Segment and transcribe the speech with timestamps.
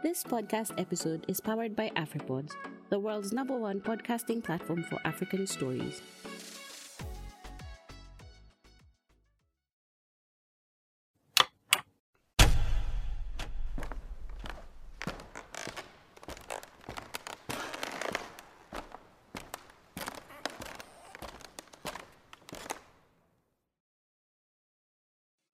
[0.00, 2.52] This podcast episode is powered by AfriPods,
[2.88, 6.00] the world's number one podcasting platform for African stories.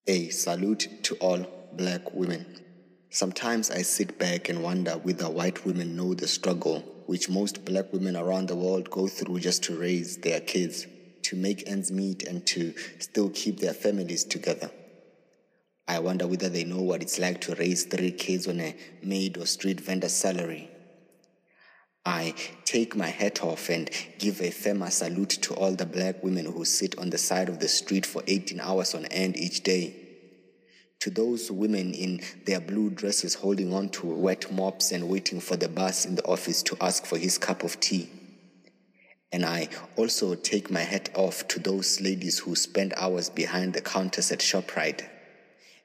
[0.07, 2.64] A salute to all black women.
[3.15, 7.93] Sometimes I sit back and wonder whether white women know the struggle which most black
[7.93, 10.89] women around the world go through just to raise their kids,
[11.23, 14.69] to make ends meet, and to still keep their families together.
[15.87, 19.39] I wonder whether they know what it's like to raise three kids on a maid
[19.39, 20.69] or street vendor salary.
[22.05, 26.47] I take my hat off and give a famous salute to all the black women
[26.47, 30.04] who sit on the side of the street for 18 hours on end each day.
[31.05, 35.55] To those women in their blue dresses holding on to wet mops and waiting for
[35.55, 38.09] the boss in the office to ask for his cup of tea.
[39.31, 43.83] And I also take my hat off to those ladies who spend hours behind the
[43.83, 45.07] counters at ShopRite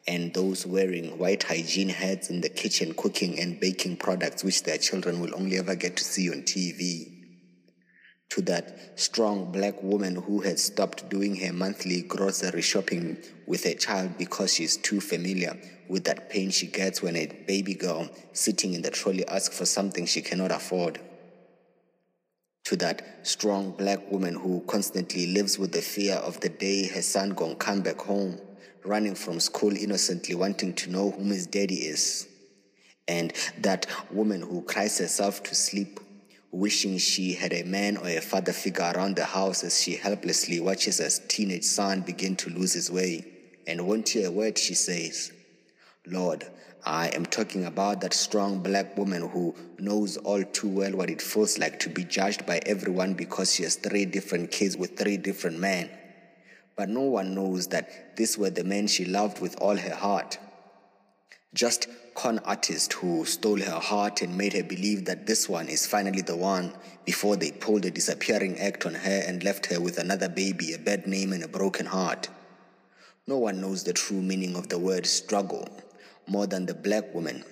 [0.08, 4.78] and those wearing white hygiene hats in the kitchen cooking and baking products which their
[4.78, 7.19] children will only ever get to see on TV.
[8.32, 13.74] To that strong black woman who had stopped doing her monthly grocery shopping with her
[13.74, 18.74] child because she's too familiar with that pain she gets when a baby girl sitting
[18.74, 21.00] in the trolley asks for something she cannot afford.
[22.66, 27.02] To that strong black woman who constantly lives with the fear of the day her
[27.02, 28.40] son gonna come back home
[28.84, 32.28] running from school innocently wanting to know whom his daddy is.
[33.08, 36.00] And that woman who cries herself to sleep,
[36.52, 40.59] wishing she had a man or a father figure around the house as she helplessly
[40.59, 43.25] watches her teenage son begin to lose his way
[43.67, 45.31] and won't hear a word she says.
[46.08, 46.45] Lord,
[46.86, 51.22] I am talking about that strong black woman who knows all too well what it
[51.22, 55.17] feels like to be judged by everyone because she has three different kids with three
[55.17, 55.89] different men
[56.80, 60.38] but no one knows that these were the men she loved with all her heart.
[61.54, 61.89] Just
[62.20, 66.22] con artist who stole her heart and made her believe that this one is finally
[66.22, 66.74] the one
[67.06, 70.78] before they pulled a disappearing act on her and left her with another baby, a
[70.78, 72.28] bad name, and a broken heart.
[73.26, 75.66] No one knows the true meaning of the word struggle
[76.28, 77.46] more than the black woman.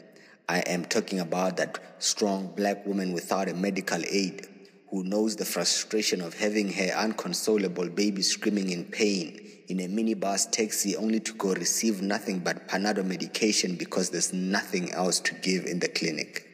[0.49, 4.47] I am talking about that strong black woman without a medical aid
[4.89, 10.49] who knows the frustration of having her unconsolable baby screaming in pain in a minibus
[10.51, 15.65] taxi only to go receive nothing but Panado medication because there's nothing else to give
[15.65, 16.47] in the clinic.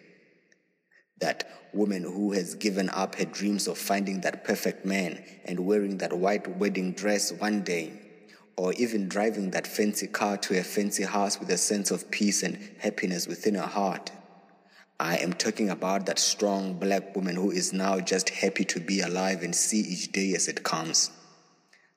[1.19, 5.97] That woman who has given up her dreams of finding that perfect man and wearing
[6.00, 7.94] that white wedding dress one day,
[8.57, 12.44] or even driving that fancy car to a fancy house with a sense of peace
[12.44, 14.12] and happiness within her heart
[15.00, 19.01] I am talking about that strong black woman who is now just happy to be
[19.01, 21.09] alive and see each day as it comes.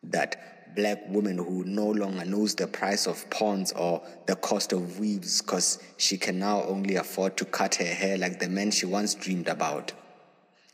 [0.03, 5.01] That black woman who no longer knows the price of pawns or the cost of
[5.01, 8.87] weaves because she can now only afford to cut her hair like the man she
[8.87, 9.93] once dreamed about.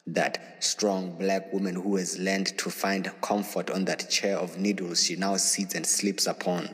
[0.06, 5.04] That strong black woman who has learned to find comfort on that chair of needles
[5.04, 6.68] she now sits and sleeps upon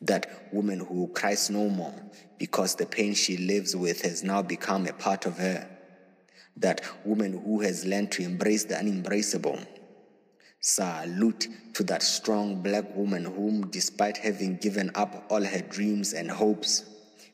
[0.00, 1.94] that woman who cries no more
[2.38, 5.68] because the pain she lives with has now become a part of her.
[6.56, 9.66] That woman who has learned to embrace the unembraceable.
[10.68, 16.28] Salute to that strong black woman whom, despite having given up all her dreams and
[16.28, 16.84] hopes,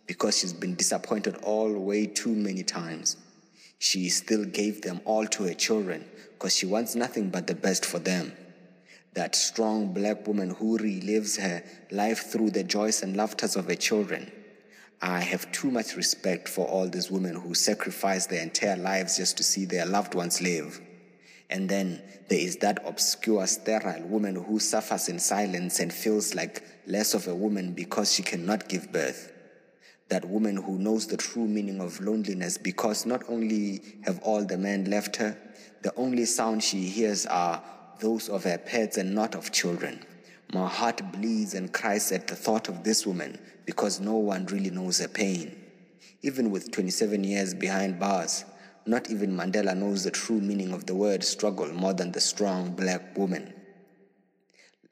[0.06, 3.16] because she's been disappointed all way too many times,
[3.78, 6.04] she still gave them all to her children
[6.34, 8.31] because she wants nothing but the best for them
[9.15, 13.75] that strong black woman who relives her life through the joys and laughters of her
[13.75, 14.31] children.
[15.00, 19.38] I have too much respect for all these women who sacrifice their entire lives just
[19.38, 20.78] to see their loved ones live.
[21.53, 26.65] And then there is that obscure, sterile woman who suffers in silence and feels like
[26.87, 29.31] less of a woman because she cannot give birth.
[30.09, 34.56] That woman who knows the true meaning of loneliness because not only have all the
[34.56, 35.37] men left her,
[35.82, 37.62] the only sound she hears are
[38.00, 40.06] those of her pets and not of children.
[40.55, 44.71] My heart bleeds and cries at the thought of this woman because no one really
[44.71, 45.55] knows her pain.
[46.23, 48.47] Even with 27 years behind bars,
[48.87, 52.73] not even Mandela knows the true meaning of the word struggle more than the strong
[52.73, 53.52] black woman.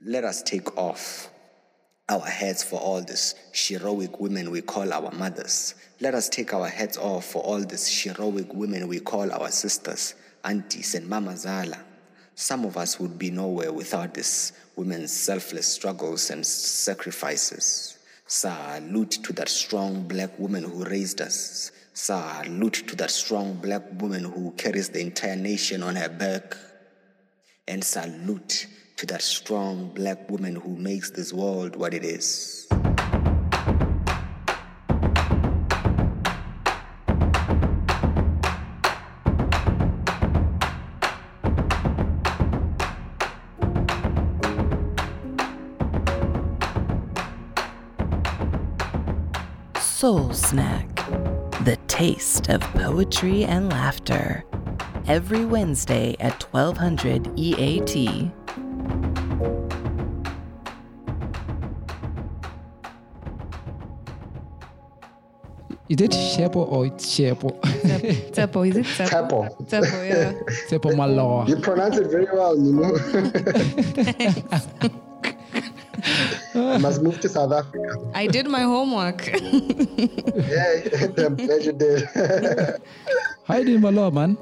[0.05, 1.31] Let us take off
[2.09, 5.75] our heads for all these heroic women we call our mothers.
[6.01, 10.15] Let us take our heads off for all these heroic women we call our sisters,
[10.45, 11.79] aunties, and Mama Zala.
[12.35, 17.99] Some of us would be nowhere without these women's selfless struggles and sacrifices.
[18.27, 21.71] Salute to that strong black woman who raised us.
[22.03, 26.57] Salute to that strong black woman who carries the entire nation on her back.
[27.69, 28.67] And salute
[28.97, 32.67] to that strong black woman who makes this world what it is.
[49.79, 50.90] Soul Snack,
[51.65, 54.45] the taste of poetry and laughter.
[55.07, 58.31] Every Wednesday at 1200 EAT.
[65.89, 67.61] Is it Shepo or it's Shepo?
[67.61, 69.09] Tepo, is it Tepo?
[69.11, 69.69] Tepo.
[69.69, 70.33] Tepo, yeah.
[70.69, 71.47] Sepo Maloa.
[71.49, 72.97] You pronounce it very well, Nimo.
[76.71, 77.97] I must move to South Africa.
[78.15, 79.31] I did my homework.
[80.41, 82.09] Yeah, I'm glad you did.
[83.45, 84.39] How you doing, Maloa, man?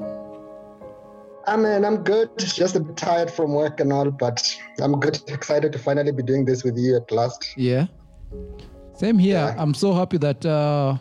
[1.47, 2.31] I mean, I'm good.
[2.39, 5.21] Just a bit tired from work and all, but I'm good.
[5.29, 7.55] Excited to finally be doing this with you at last.
[7.57, 7.87] Yeah.
[8.95, 9.37] Same here.
[9.37, 9.55] Yeah.
[9.59, 10.99] I'm so happy that uh,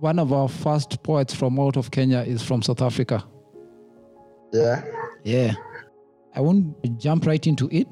[0.00, 3.24] one of our first poets from out of Kenya is from South Africa.
[4.52, 4.82] Yeah.
[5.24, 5.52] Yeah.
[6.34, 7.86] I won't jump right into it,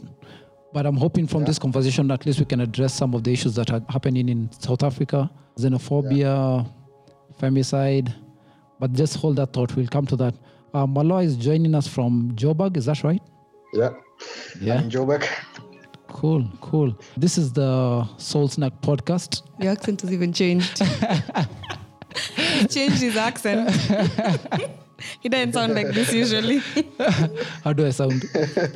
[0.72, 3.54] but I'm hoping from this conversation at least we can address some of the issues
[3.56, 6.66] that are happening in South Africa xenophobia,
[7.40, 8.12] femicide.
[8.78, 9.74] But just hold that thought.
[9.76, 10.34] We'll come to that.
[10.72, 12.76] Uh, Maloa is joining us from Joburg.
[12.76, 13.20] Is that right?
[13.74, 13.90] Yeah.
[14.60, 14.80] Yeah.
[14.80, 15.26] In Joburg.
[16.08, 16.96] Cool, cool.
[17.16, 19.42] This is the Soul Snack podcast.
[19.58, 20.78] Your accent has even changed.
[22.36, 23.70] he changed his accent.
[25.20, 26.58] he doesn't sound like this usually.
[27.64, 28.22] How do I sound?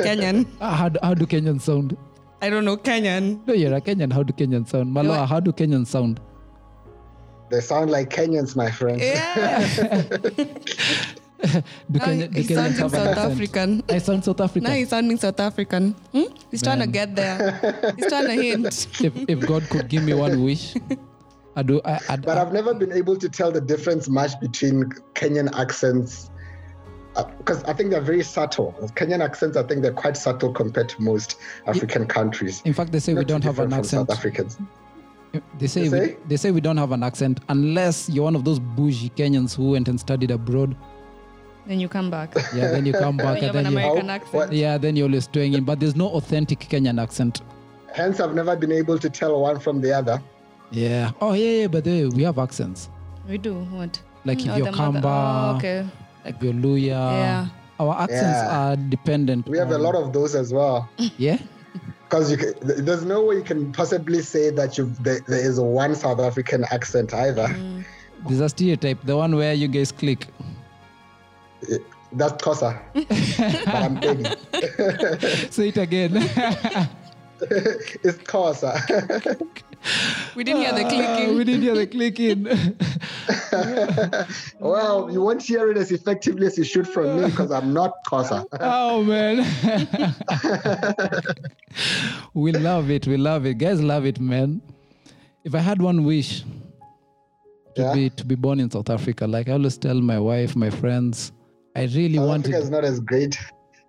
[0.04, 0.46] Kenyan.
[0.60, 1.96] Uh, how, do, how do Kenyans sound?
[2.42, 3.46] I don't know, Kenyan.
[3.46, 4.12] No, you're a Kenyan.
[4.12, 4.94] How do Kenyans sound?
[4.94, 6.20] Maloa, are- how do Kenyans sound?
[7.50, 9.00] They sound like Kenyans, my friend.
[9.00, 10.02] Yeah.
[11.44, 13.32] Do, Now Kenya, do he's Kenyans sounding have South accent?
[13.32, 13.82] African.
[13.90, 14.62] I sound South African.
[14.70, 15.92] Now he's sounding South African.
[16.12, 16.22] Hmm?
[16.50, 17.92] He's trying to get there.
[17.96, 18.86] He's trying to hint.
[19.04, 20.74] if, if God could give me one wish,
[21.54, 21.82] I do.
[21.84, 26.30] I, I, But I've never been able to tell the difference much between Kenyan accents
[27.38, 28.74] because I think they're very subtle.
[28.96, 32.62] Kenyan accents, I think they're quite subtle compared to most African countries.
[32.64, 34.08] in fact, they say we Not too don't have an accent.
[34.08, 34.58] South Africans.
[35.58, 38.44] They say, You we, they say we don't have an accent unless you're one of
[38.44, 40.76] those bougie Kenyans who went and studied abroad.
[41.66, 42.34] Then you come back.
[42.54, 44.34] Yeah, then you come back When you and have an then you, American How- accent.
[44.34, 45.64] what- yeah, then you're always doing it.
[45.64, 47.40] But there's no authentic Kenyan accent.
[47.92, 50.20] Hence, I've never been able to tell one from the other.
[50.70, 51.12] Yeah.
[51.20, 51.66] Oh yeah, yeah.
[51.68, 52.88] But they, we have accents
[53.28, 53.54] We do.
[53.54, 54.00] What?
[54.24, 55.86] like if oh, you're the mother- Kamba, Oh, okay.
[56.24, 56.88] Like your Luhya.
[56.88, 57.46] Yeah.
[57.80, 58.58] Our accents Yeah.
[58.58, 59.48] are dependent.
[59.48, 60.88] We have a lot of those as well.
[61.18, 61.38] Yeah.
[62.04, 62.52] Because you can,
[62.84, 66.62] there's no way you can possibly say that you there, there is one South African
[66.70, 67.48] accent either.
[67.48, 67.84] Mm.
[68.28, 70.28] There's a stereotype, the one where you guys click.
[72.12, 72.78] That's Xhosa.
[73.66, 75.50] but I'm Peggy.
[75.50, 76.12] Say it again.
[78.04, 78.72] it's Xhosa.
[80.34, 81.36] We didn't hear the Ah, clicking.
[81.36, 82.44] we didn't hear the clicking.
[84.60, 87.92] well, you won't hear it as effectively as you should from me because I'm not
[88.06, 88.46] Xhosa.
[88.60, 89.44] oh man.
[92.34, 93.06] we love it.
[93.06, 93.58] We love it.
[93.58, 94.60] Guys love it, man.
[95.44, 96.42] If I had one wish
[97.76, 97.94] to Yeah.
[97.94, 101.32] be to be born in South Africa, like I always tell my wife, my friends,
[101.76, 102.46] I really want.
[102.46, 102.54] South wanted.
[102.54, 103.38] Africa is not as great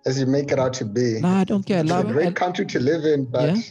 [0.04, 1.20] as you make it out to be.
[1.20, 1.78] Nah, I don't care.
[1.78, 3.62] I it's a great I- country to live in, but Yeah?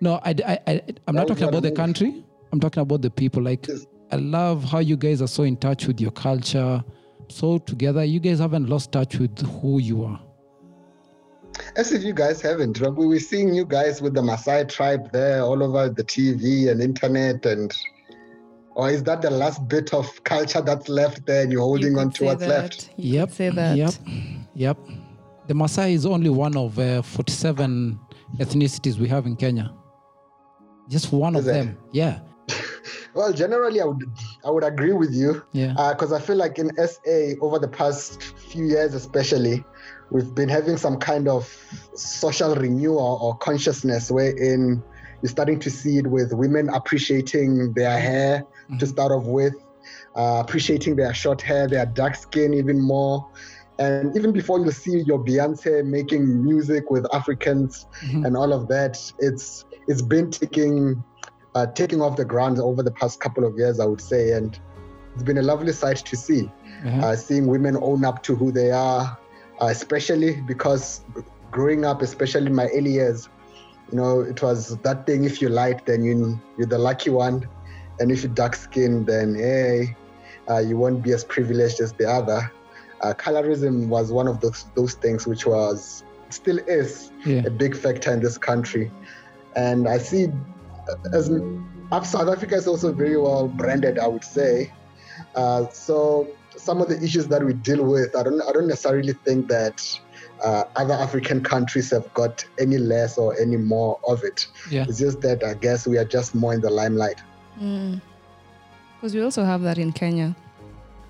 [0.00, 2.24] No, I, I, I, I'm not talking you about the country.
[2.52, 3.42] I'm talking about the people.
[3.42, 3.86] Like, Yes.
[4.12, 6.84] I love how you guys are so in touch with your culture,
[7.28, 8.04] so together.
[8.04, 10.20] You guys haven't lost touch with who you are.
[11.76, 12.80] as if you guys haven't.
[12.80, 12.92] right?
[12.92, 16.80] We were seeing you guys with the Maasai tribe there all over the TV and
[16.82, 17.74] internet and
[18.76, 22.00] or is that the last bit of culture that's left there and you're holding You
[22.00, 22.48] on to what's that.
[22.48, 22.90] left?
[22.96, 23.30] You yep.
[23.30, 23.76] say that.
[23.76, 23.92] Yep.
[24.54, 24.78] Yep.
[25.46, 27.98] The Maasai is only one of uh, 47
[28.38, 29.72] ethnicities we have in Kenya.
[30.88, 31.58] Just one Is of it?
[31.58, 31.78] them.
[31.92, 32.20] Yeah.
[33.14, 34.02] Well, generally, I would
[34.44, 35.72] I would agree with you Yeah.
[35.92, 39.64] because I feel like in SA over the past few years, especially,
[40.10, 41.48] we've been having some kind of
[41.94, 44.82] social renewal or consciousness wherein
[45.22, 48.44] you're starting to see it with women appreciating their hair
[48.80, 49.54] to start off with,
[50.16, 53.24] uh, appreciating their short hair, their dark skin even more.
[53.78, 58.24] And even before you see your Beyonce making music with Africans Mhm.
[58.26, 61.02] and all of that, it's it's been taking
[61.56, 64.58] uh, taking off the ground over the past couple of years, I would say, and
[65.14, 66.50] it's been a lovely sight to see.
[66.84, 67.04] Yeah.
[67.06, 69.16] Uh, seeing women own up to who they are,
[69.60, 71.02] uh, especially because
[71.52, 73.28] growing up, especially in my early years,
[73.90, 75.24] You know, it was that thing.
[75.24, 77.46] If you light, then you you're the lucky one,
[78.00, 79.94] and if you're dark skinned, then hey,
[80.50, 82.50] uh, you won't be as privileged as the other.
[83.04, 87.42] Uh, colorism was one of those those things which was still is Yeah.
[87.44, 88.90] a big factor in this country,
[89.56, 90.32] and I see
[91.12, 91.26] as
[92.10, 94.72] South Africa is also very well branded, I would say.
[95.34, 99.12] Uh, so some of the issues that we deal with, I don't I don't necessarily
[99.12, 99.76] think that
[100.42, 104.46] uh, other African countries have got any less or any more of it.
[104.70, 104.86] Yeah.
[104.88, 107.20] It's just that I guess we are just more in the limelight.
[107.58, 110.34] Because we also have that in Kenya.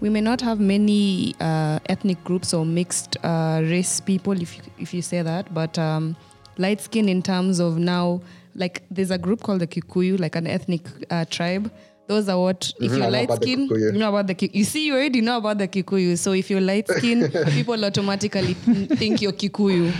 [0.04, 4.62] We may not have many uh, ethnic groups or mixed uh, race people, if you,
[4.78, 6.14] if you say that, but um,
[6.58, 8.20] light skin in terms of now,
[8.54, 11.72] like there's a group called the Kikuyu, like an ethnic uh, tribe.
[12.06, 14.64] Those are what, if Mhm, I you're light skin, you know about the Ki- You
[14.64, 16.18] see, you already know about the Kikuyu.
[16.18, 19.90] So if you're light skin, people automatically think you're Kikuyu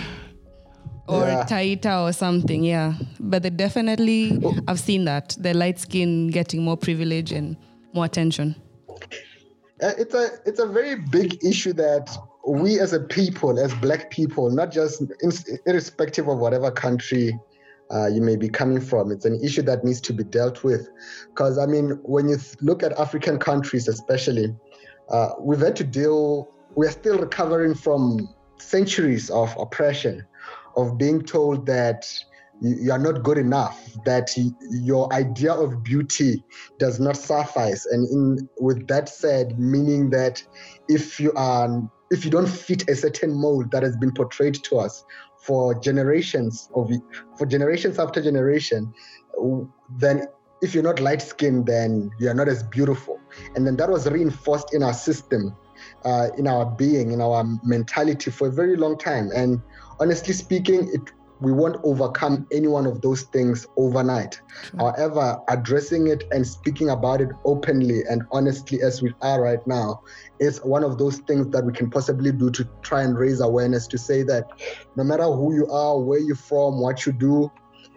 [1.07, 1.45] or Yeah.
[1.49, 2.93] Taita or something, yeah.
[3.19, 7.57] But they definitely, I've seen that the light skin getting more privilege and
[7.95, 8.53] more attention.
[9.81, 12.15] Uh, it's a it's a very big issue that
[12.47, 15.31] we as a people, as black people, not just in,
[15.65, 17.37] irrespective of whatever country
[17.91, 20.89] uh, you may be coming from, it's an issue that needs to be dealt with.
[21.27, 24.55] Because I mean, when you look at African countries, especially,
[25.09, 26.51] uh, we've had to deal.
[26.75, 28.27] We are still recovering from
[28.59, 30.25] centuries of oppression,
[30.75, 32.05] of being told that
[32.61, 34.31] you, are not good enough, that
[34.69, 36.43] your idea of beauty
[36.79, 37.85] does not suffice.
[37.85, 40.43] And in with that said, meaning that
[40.87, 41.81] if you are
[42.11, 45.03] if you don't fit a certain mold that has been portrayed to us
[45.37, 46.91] for generations of
[47.37, 48.93] for generations after generation,
[49.97, 50.25] then
[50.61, 53.19] if you're not light skinned, then you're not as beautiful.
[53.55, 55.55] And then that was reinforced in our system,
[56.05, 59.29] uh, in our being, in our mentality for a very long time.
[59.35, 59.61] And
[59.99, 61.01] honestly speaking, it
[61.41, 64.39] we won't overcome any one of those things overnight.
[64.77, 70.01] However, addressing it and speaking about it openly and honestly as we are right now
[70.39, 73.87] is one of those things that we can possibly do to try and raise awareness
[73.87, 74.49] to say that
[74.95, 77.51] no matter who you are, where you're from, what you do,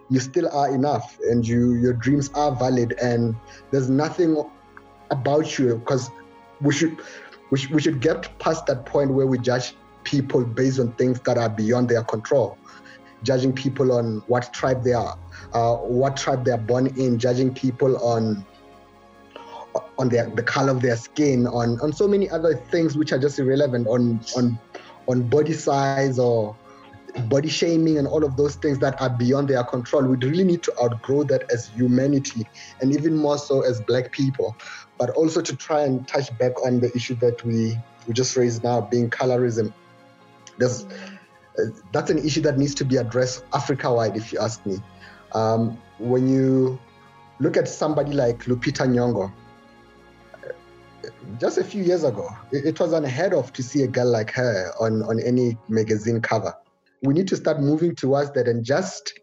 [0.09, 3.35] you still are enough and you your dreams are valid and
[3.71, 4.43] there's nothing
[5.11, 6.09] about you because
[6.61, 6.97] we should
[7.51, 11.19] we, should we should get past that point where we judge people based on things
[11.21, 12.57] that are beyond their control
[13.23, 15.17] judging people on what tribe they are,
[15.53, 18.45] uh, what tribe they are born in, judging people on
[19.97, 23.19] on their the color of their skin, on on so many other things which are
[23.19, 24.59] just irrelevant, on on
[25.07, 26.55] on body size or
[27.27, 30.03] body shaming and all of those things that are beyond their control.
[30.03, 32.47] We really need to outgrow that as humanity
[32.81, 34.55] and even more so as black people,
[34.97, 38.63] but also to try and touch back on the issue that we we just raised
[38.63, 39.73] now, being colorism.
[40.57, 40.85] There's
[41.91, 44.77] that's an issue that needs to be addressed Africa wide, if you ask me.
[45.33, 46.79] Um, when you
[47.39, 49.31] look at somebody like Lupita Nyong'o,
[51.39, 54.31] just a few years ago, it, it was unheard of to see a girl like
[54.31, 56.53] her on, on any magazine cover.
[57.03, 59.13] We need to start moving towards that and just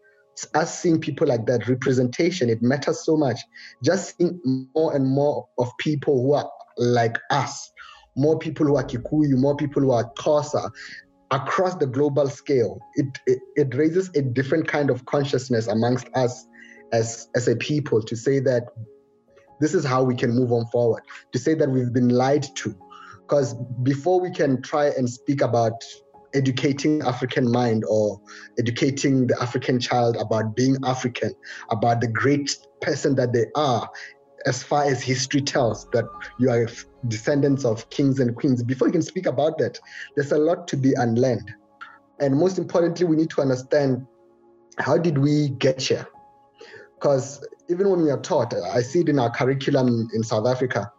[0.53, 3.39] us seeing people like that representation, it matters so much.
[3.83, 4.39] Just seeing
[4.75, 7.71] more and more of people who are like us,
[8.15, 10.69] more people who are Kikuyu, more people who are Xhosa,
[11.31, 16.47] across the global scale, it, it, it raises a different kind of consciousness amongst us
[16.93, 18.63] as, as a people to say that
[19.59, 21.03] this is how we can move on forward,
[21.33, 22.75] to say that we've been lied to.
[23.21, 25.83] Because before we can try and speak about
[26.33, 28.21] educating African mind or
[28.59, 31.33] educating the African child about being African,
[31.71, 33.89] about the great person that they are,
[34.47, 36.05] as far as history tells that
[36.39, 36.67] you are
[37.07, 39.79] descendants of kings and queens, before you can speak about that,
[40.15, 41.51] there's a lot to be unlearned.
[42.19, 44.07] And most importantly, we need to understand
[44.79, 46.07] how did we get here?
[46.95, 50.91] Because even when we are taught, I see it in our curriculum in South Africa.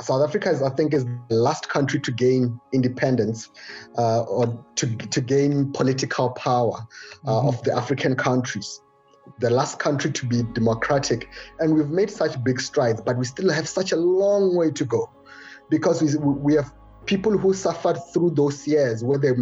[0.00, 3.50] South Africa is, I think, is the last country to gain independence
[3.96, 6.78] uh, or to, to gain political power
[7.26, 7.48] uh, Mhm.
[7.48, 8.80] of the African countries.
[9.38, 11.28] The last country to be democratic.
[11.58, 14.84] And we've made such big strides, but we still have such a long way to
[14.84, 15.10] go
[15.70, 16.72] because we, we have
[17.06, 19.32] people who suffered through those years where they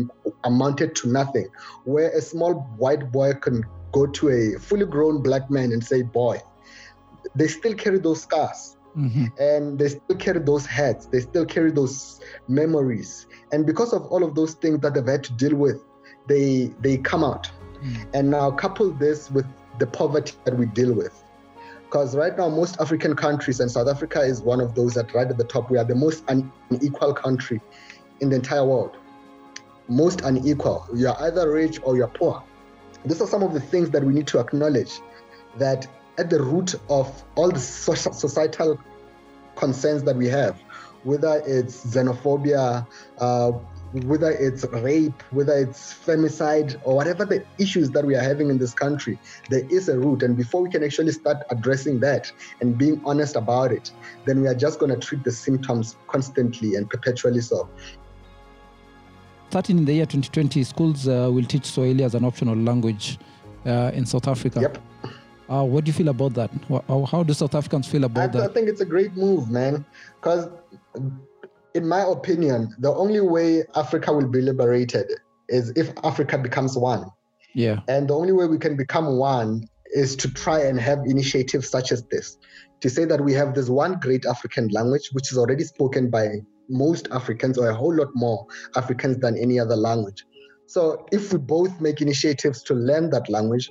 [0.45, 1.49] amounted to nothing,
[1.85, 6.03] where a small white boy can go to a fully grown black man and say,
[6.03, 6.41] boy,
[7.35, 9.33] they still carry those scars Mhm.
[9.39, 13.27] and they still carry those heads, they still carry those memories.
[13.53, 15.83] And because of all of those things that they've had to deal with,
[16.27, 17.51] they they come out.
[17.83, 18.07] Mm.
[18.15, 19.47] And now couple this with
[19.79, 21.23] the poverty that we deal with.
[21.85, 25.27] Because right now, most African countries, and South Africa is one of those that right
[25.27, 27.61] at the top, we are the most unequal country
[28.21, 28.97] in the entire world.
[29.89, 30.89] Most unequal.
[30.95, 32.43] You're either rich or you're poor.
[33.05, 35.01] these are some of the things that we need to acknowledge
[35.59, 35.87] that
[36.19, 38.79] at the root of all the societal
[39.57, 40.61] concerns that we have,
[41.03, 42.87] whether it's xenophobia,
[43.19, 43.53] uh,
[43.93, 48.59] whether it's rape, whether it's femicide, or whatever the issues that we are having in
[48.59, 49.19] this country,
[49.51, 50.23] there is a root.
[50.23, 53.91] And before we can actually start addressing that and being honest about it,
[54.25, 57.69] then we are just going to treat the symptoms constantly and perpetually so.
[59.51, 63.19] Starting in the year 2020, schools uh, will teach Swahili as an optional language
[63.67, 64.61] uh, in South Africa.
[64.61, 64.79] Yep.
[65.51, 66.51] Uh, what do you feel about that?
[66.89, 68.51] How, how do South Africans feel about I, that?
[68.51, 69.85] I think it's a great move, man.
[70.19, 70.49] Because,
[71.75, 75.07] in my opinion, the only way Africa will be liberated
[75.49, 77.05] is if Africa becomes one.
[77.55, 77.81] Yeah.
[77.89, 81.93] And the only way we can become one is to try and have initiatives such
[81.93, 82.39] as this
[82.83, 86.41] to say that we have this one great African language, which is already spoken by
[86.69, 90.25] most Africans or a whole lot more Africans than any other language.
[90.67, 93.71] So if we both make initiatives to learn that language,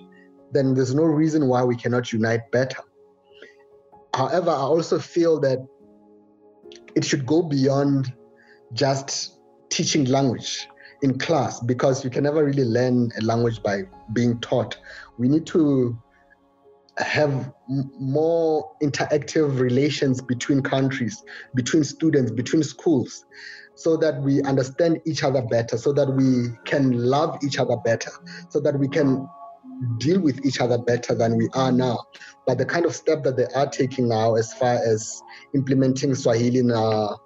[0.52, 2.82] then there's no reason why we cannot unite better.
[4.14, 5.60] However, I also feel that
[6.96, 8.14] it should go beyond
[8.74, 9.38] just
[9.70, 10.68] teaching language
[11.02, 13.84] in class because you can never really learn a language by
[14.14, 14.78] being taught.
[15.18, 15.98] We need to
[16.98, 21.24] have more interactive relations between countries,
[21.56, 23.26] between students, between schools,
[23.76, 28.12] so that we understand each other better, so that we can love each other better,
[28.50, 29.28] so that we can
[29.98, 32.00] deal with each other better than we are now.
[32.46, 35.22] But the kind of step that they are taking now, as far as
[35.56, 37.20] implementing Swahili in our,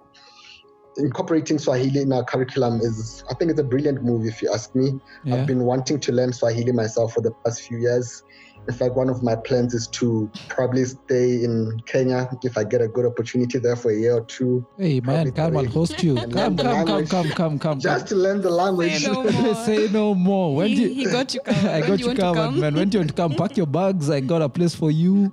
[0.96, 4.26] incorporating Swahili in our curriculum, is I think it's a brilliant move.
[4.26, 5.36] If you ask me, Yeah.
[5.36, 8.22] I've been wanting to learn Swahili myself for the past few years.
[8.68, 12.80] In fact, one of my plans is to probably stay in Kenya if I get
[12.82, 14.66] a good opportunity there for a year or two.
[14.76, 16.14] Hey man, Probably come, I'll host you.
[16.16, 16.56] Come, come,
[16.86, 17.80] come, come, come, come.
[17.80, 18.98] Just to learn the language.
[19.04, 19.54] Say no more.
[19.66, 20.56] Say no more.
[20.56, 21.70] When do He, you- he got you covered.
[21.70, 22.60] I got do you want covered, come?
[22.60, 22.74] man.
[22.74, 23.34] When do you want to come?
[23.34, 24.10] Pack your bags.
[24.10, 25.32] I got a place for you.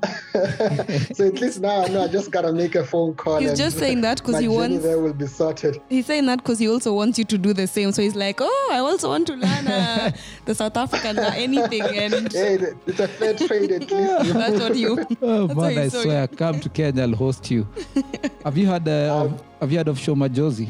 [1.13, 3.39] so at least now I know I just gotta make a phone call.
[3.39, 5.81] He's just saying that because he journey wants- there will be sorted.
[5.89, 7.91] He's saying that because he also wants you to do the same.
[7.91, 10.11] So he's like, oh, I also want to learn uh,
[10.45, 11.81] the South African uh, anything.
[11.83, 14.33] And Hey, it's a fair trade at least.
[14.41, 14.91] that's what you.
[15.21, 17.67] Oh That's man, why I he's so- swear, come to Kenya, I'll host you.
[18.45, 18.87] have you heard?
[18.87, 20.69] Uh, of, have you heard of Sho Madjozi?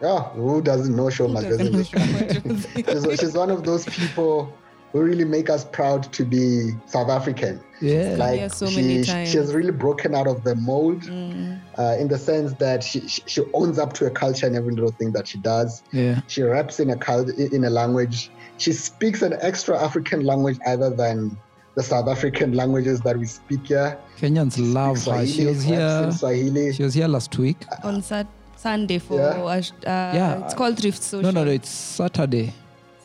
[0.00, 1.42] Yeah, who doesn't know Shoma?
[1.42, 4.56] doesn't know She's, she's one of those people
[4.92, 7.60] who really make us proud to be South African.
[7.80, 8.14] Yeah.
[8.16, 11.60] Like Yeah, so she, many she has really broken out of the mold Mm.
[11.76, 14.72] uh, in the sense that she, she, she owns up to a culture and every
[14.72, 15.82] little thing that she does.
[15.92, 16.20] yeah.
[16.28, 18.30] She raps in a cul- in a language.
[18.58, 21.36] She speaks an extra African language other than
[21.74, 23.96] the South African languages that we speak here.
[24.18, 25.26] Kenyans She love speaks her.
[25.26, 26.10] She was here.
[26.12, 26.72] Swahili.
[26.72, 27.64] She was here last week.
[27.84, 29.26] On Sat- Sunday for, Yeah.
[29.42, 30.44] uh, uh, Yeah.
[30.44, 31.22] it's called Thrift Social.
[31.22, 31.52] No, no, no.
[31.52, 32.52] It's Saturday.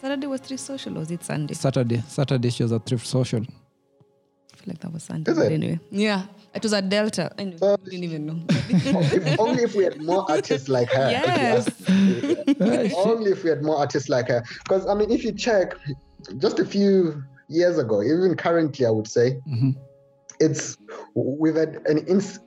[0.01, 1.53] Saturday was Thrift Social, or was it Sunday?
[1.53, 2.03] Saturday.
[2.07, 2.49] Saturday.
[2.49, 3.41] She was at thrift social.
[3.41, 5.31] I feel like that was Sunday.
[5.31, 5.51] Is it?
[5.51, 6.23] anyway, yeah,
[6.55, 7.31] it was at Delta.
[7.37, 8.39] Anyway, So- I didn't even know.
[8.49, 11.07] if, only if we had more artists like her.
[11.09, 11.67] if yes.
[11.67, 14.43] ask only if we had more artists like her.
[14.63, 15.75] Because I mean, if you check,
[16.37, 19.75] just a few years ago, even currently, I would say, Mhm.
[20.39, 20.77] it's
[21.15, 22.39] we've had an ins-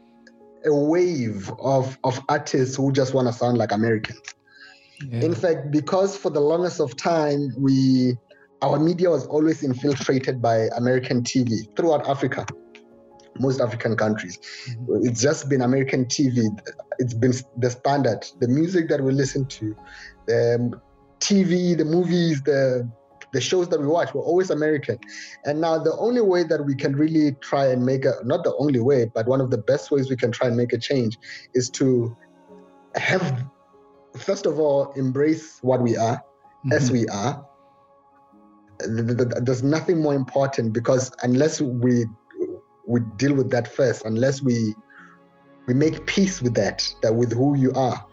[0.64, 4.20] a wave of of artists who just want to sound like Americans.
[5.10, 5.20] Yeah.
[5.20, 8.16] In fact, because for the longest of time we
[8.62, 12.46] our media was always infiltrated by American TV throughout Africa,
[13.40, 14.38] most African countries.
[15.02, 16.46] It's just been American TV.
[16.98, 18.26] It's been the standard.
[18.40, 19.76] The music that we listen to,
[20.26, 20.80] the
[21.20, 22.88] TV, the movies, the
[23.32, 24.98] the shows that we watch were always American.
[25.44, 28.54] And now the only way that we can really try and make a not the
[28.56, 31.18] only way, but one of the best ways we can try and make a change
[31.54, 32.16] is to
[32.94, 33.44] have
[34.16, 36.22] first of all embrace what we are
[36.72, 36.92] as Mhm.
[36.92, 37.46] we are.
[38.80, 42.06] Th- th- th- There's nothing more important because unless we
[42.86, 44.74] we deal with that first, unless we
[45.66, 48.04] we make peace with that, that with who you are,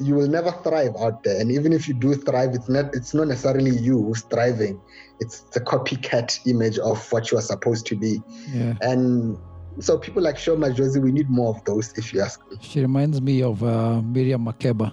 [0.00, 1.40] you will never thrive out there.
[1.40, 4.80] And even if you do thrive, it's not it's not necessarily you who's thriving.
[5.20, 8.20] It's the copycat image of what you are supposed to be.
[8.48, 8.74] Yeah.
[8.80, 9.38] And
[9.80, 12.56] so people like Sho Madjozi, we need more of those, if you ask me.
[12.60, 14.92] She reminds me of uh, Miriam Makeba.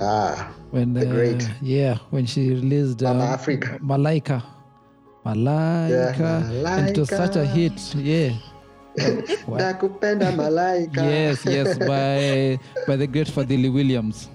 [0.00, 1.50] Ah, When The uh, great.
[1.60, 3.78] yeah, when she released uh, Africa.
[3.82, 4.42] Malaika.
[5.24, 6.66] Malaika.
[6.66, 7.94] And it was such a hit.
[7.94, 8.32] Yeah.
[8.96, 10.96] Nakupenda malaika.
[10.96, 14.28] yes, yes, by by the great Fadhili Williams.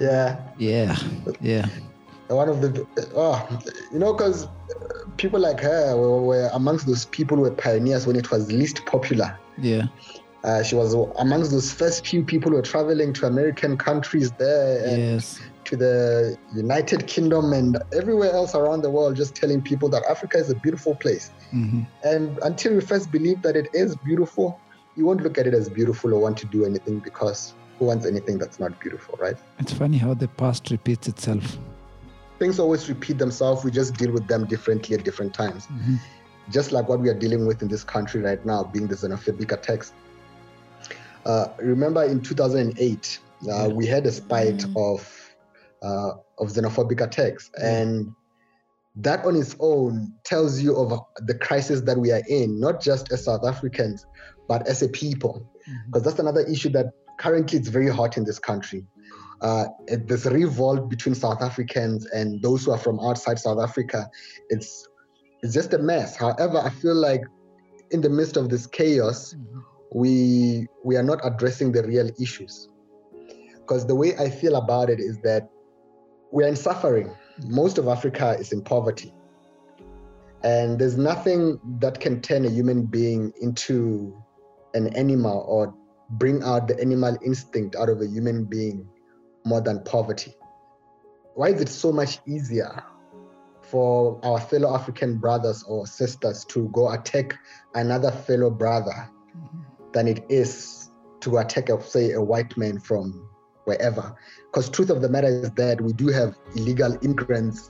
[0.00, 0.40] Yeah.
[0.58, 0.96] Yeah,
[1.40, 1.68] yeah,
[2.34, 3.60] one of the oh
[3.92, 4.48] you know because
[5.16, 8.84] people like her were, were amongst those people who were pioneers when it was least
[8.86, 9.86] popular yeah,
[10.44, 14.98] uh, she was amongst those first few people who were traveling to american countries there
[14.98, 15.40] yes.
[15.64, 20.38] To the United Kingdom and everywhere else around the world, just telling people that Africa
[20.38, 21.30] is a beautiful place.
[21.52, 21.86] Mhm.
[22.04, 24.58] And until you first believe that it is beautiful,
[24.96, 28.06] you won't look at it as beautiful or want to do anything because who wants
[28.06, 29.36] anything that's not beautiful, right?
[29.58, 31.58] It's funny how the past repeats itself.
[32.38, 33.64] Things always repeat themselves.
[33.64, 35.68] We just deal with them differently at different times.
[36.50, 39.52] Just like what we are dealing with in this country right now, being the xenophobic
[39.52, 39.92] attacks.
[41.24, 43.20] Uh, remember in 2008,
[43.50, 45.21] uh, we had a spate of
[45.82, 48.12] uh, of xenophobic attacks, and
[48.96, 53.10] that on its own tells you of the crisis that we are in, not just
[53.12, 54.06] as South Africans,
[54.48, 55.48] but as a people.
[55.86, 56.86] Because that's another issue that
[57.18, 58.84] currently it's very hot in this country.
[59.40, 64.08] Uh, this revolt between South Africans and those who are from outside South Africa,
[64.50, 64.86] it's
[65.42, 66.16] it's just a mess.
[66.16, 67.22] However, I feel like
[67.90, 69.34] in the midst of this chaos,
[69.92, 72.68] we we are not addressing the real issues.
[73.54, 75.48] Because the way I feel about it is that
[76.32, 77.14] we're in suffering.
[77.46, 79.14] Most of Africa is in poverty.
[80.42, 84.20] And there's nothing that can turn a human being into
[84.74, 85.74] an animal or
[86.10, 88.88] bring out the animal instinct out of a human being
[89.44, 90.34] more than poverty.
[91.34, 92.82] Why is it so much easier
[93.60, 97.38] for our fellow African brothers or sisters to go attack
[97.74, 99.60] another fellow brother mm-hmm.
[99.92, 100.90] than it is
[101.20, 103.28] to attack, a, say, a white man from
[103.64, 104.14] wherever?
[104.50, 107.68] Because truth of the matter is that we do have illegal immigrants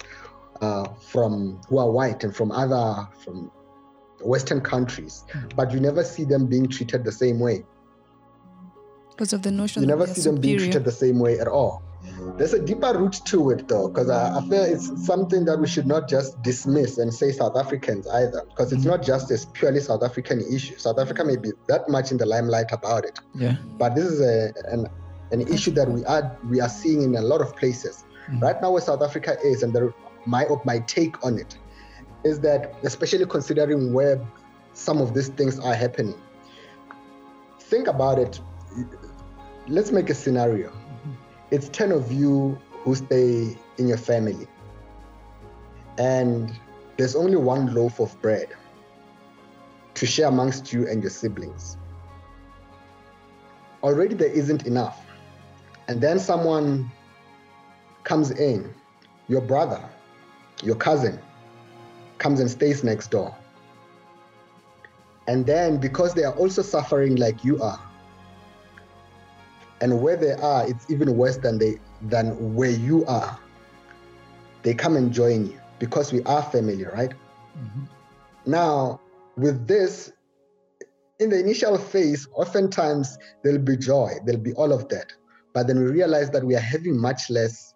[0.61, 3.50] uh, from who are white and from other from
[4.20, 5.24] Western countries,
[5.57, 7.64] but you never see them being treated the same way.
[9.11, 11.83] Because of the notion You never see them being treated the same way at all.
[12.37, 15.66] There's a deeper root to it, though, because I, I feel it's something that we
[15.68, 19.81] should not just dismiss and say South Africans either, because it's not just a purely
[19.81, 20.76] South African issue.
[20.78, 23.57] South Africa may be that much in the limelight about it, Yeah.
[23.78, 24.87] but this is a, an
[25.32, 25.54] an mm-hmm.
[25.54, 28.04] issue that we are we are seeing in a lot of places.
[28.28, 28.40] Mm-hmm.
[28.40, 29.92] Right now, where South Africa is, and the,
[30.26, 31.58] my my take on it
[32.24, 34.20] is that, especially considering where
[34.74, 36.20] some of these things are happening,
[37.58, 38.40] think about it.
[39.66, 40.70] Let's make a scenario.
[40.70, 41.12] Mm-hmm.
[41.50, 44.46] It's 10 of you who stay in your family,
[45.98, 46.52] and
[46.96, 48.48] there's only one loaf of bread
[49.94, 51.76] to share amongst you and your siblings.
[53.82, 55.01] Already there isn't enough.
[55.92, 56.90] And then someone
[58.02, 58.74] comes in,
[59.28, 59.87] your brother,
[60.62, 61.20] your cousin,
[62.16, 63.37] comes and stays next door.
[65.28, 67.78] And then because they are also suffering like you are,
[69.83, 73.38] and where they are, it's even worse than they than where you are.
[74.62, 77.12] They come and join you because we are family, right?
[77.59, 77.85] Mm-hmm.
[78.46, 78.98] Now,
[79.37, 80.11] with this,
[81.18, 85.12] in the initial phase, oftentimes there'll be joy, there'll be all of that.
[85.54, 87.74] But then we realize that we are having much less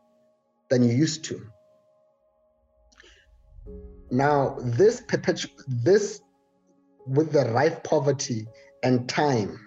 [0.70, 1.40] than you used to.
[4.10, 5.02] Now, this
[5.68, 6.20] this
[7.06, 8.46] with the right poverty
[8.82, 9.60] and time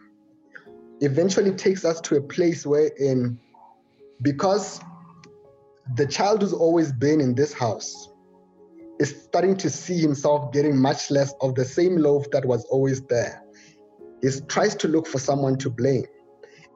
[1.02, 3.40] eventually takes us to a place wherein
[4.22, 4.82] because
[5.96, 8.10] the child who's always been in this house
[9.00, 13.02] is starting to see himself getting much less of the same loaf that was always
[13.04, 13.42] there.
[14.22, 16.06] He tries to look for someone to blame.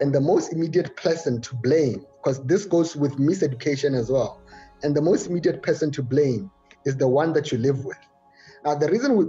[0.03, 4.41] And the most immediate person to blame, because this goes with miseducation as well,
[4.83, 6.51] and the most immediate person to blame
[6.83, 7.97] is the one that you live with.
[8.65, 9.27] Now, the reason we,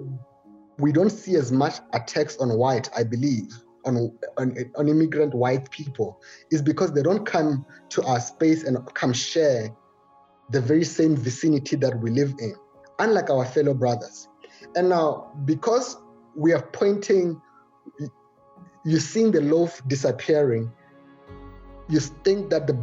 [0.79, 5.71] we don't see as much attacks on white, I believe, on, on, on immigrant white
[5.71, 9.71] people, is because they don't come to our space and come share
[10.51, 12.53] the very same vicinity that we live in,
[12.99, 14.27] unlike our fellow brothers.
[14.75, 15.99] And now, because
[16.35, 17.41] we are pointing,
[18.85, 20.71] you're seeing the loaf disappearing,
[21.89, 22.79] you think that the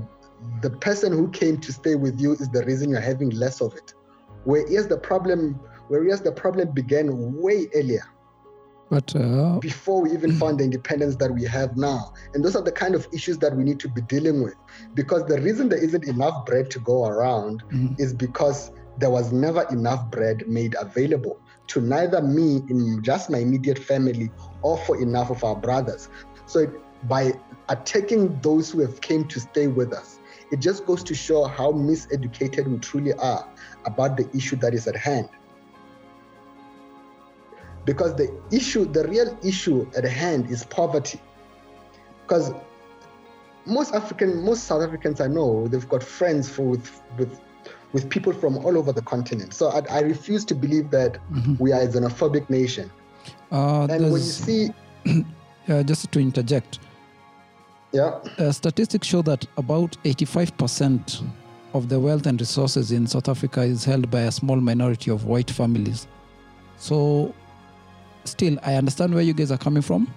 [0.62, 3.76] the person who came to stay with you is the reason you're having less of
[3.76, 3.94] it.
[4.44, 8.04] Whereas the problem, whereas the problem began way earlier,
[8.90, 12.14] But uh, before we even found the independence that we have now.
[12.34, 14.56] And those are the kind of issues that we need to be dealing with.
[14.96, 17.64] Because the reason there isn't enough bread to go around
[18.00, 21.40] is because there was never enough bread made available
[21.72, 24.32] to neither me in just my immediate family
[24.62, 26.10] or for enough of our brothers.
[26.46, 26.72] So
[27.04, 27.34] by
[27.70, 30.20] attacking those who have came to stay with us,
[30.52, 33.48] it just goes to show how miseducated we truly are
[33.86, 35.30] about the issue that is at hand
[37.86, 41.20] because the issue, the real issue at hand is poverty.
[42.24, 42.52] Because
[43.66, 47.40] most African, most South Africans I know, they've got friends for, with with
[47.94, 49.54] with people from all over the continent.
[49.54, 51.18] So I, I refuse to believe that
[51.60, 52.90] we are a xenophobic nation.
[53.52, 54.70] uh, And when you see,
[55.70, 56.80] uh, just to interject,
[57.92, 61.24] yeah, uh, statistics show that about 85%
[61.74, 65.26] of the wealth and resources in South Africa is held by a small minority of
[65.26, 66.08] white families.
[66.78, 67.34] So,
[68.24, 70.14] still, I understand where you guys are coming from,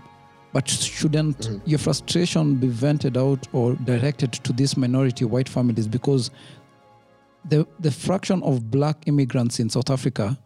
[0.52, 1.68] but shouldn't Mm-hmm.
[1.68, 5.88] your frustration be vented out or directed to this minority white families?
[5.88, 6.30] Because
[7.48, 10.38] the, the fraction of black immigrants in South Africa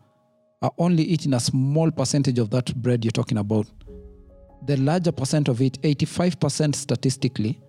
[0.63, 3.67] are only eating a small percentage of that bread you're talking about.
[4.67, 7.61] The larger percent of it, 85% statistically,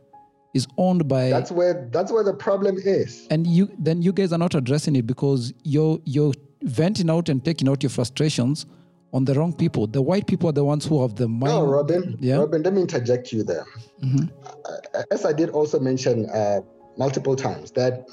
[0.56, 3.28] is owned by That's where that's where the problem is.
[3.30, 7.46] and you then you guys are not addressing it because you're you're venting out and
[7.46, 8.66] taking out your frustrations
[9.14, 9.86] on the wrong people.
[9.86, 11.54] The white people are the ones who have the mind.
[11.54, 12.18] No, Robin.
[12.20, 12.38] Yeah.
[12.38, 13.66] Robin, let me interject you there.
[14.04, 16.62] Uh, As I did also mention uh,
[16.98, 18.08] multiple times that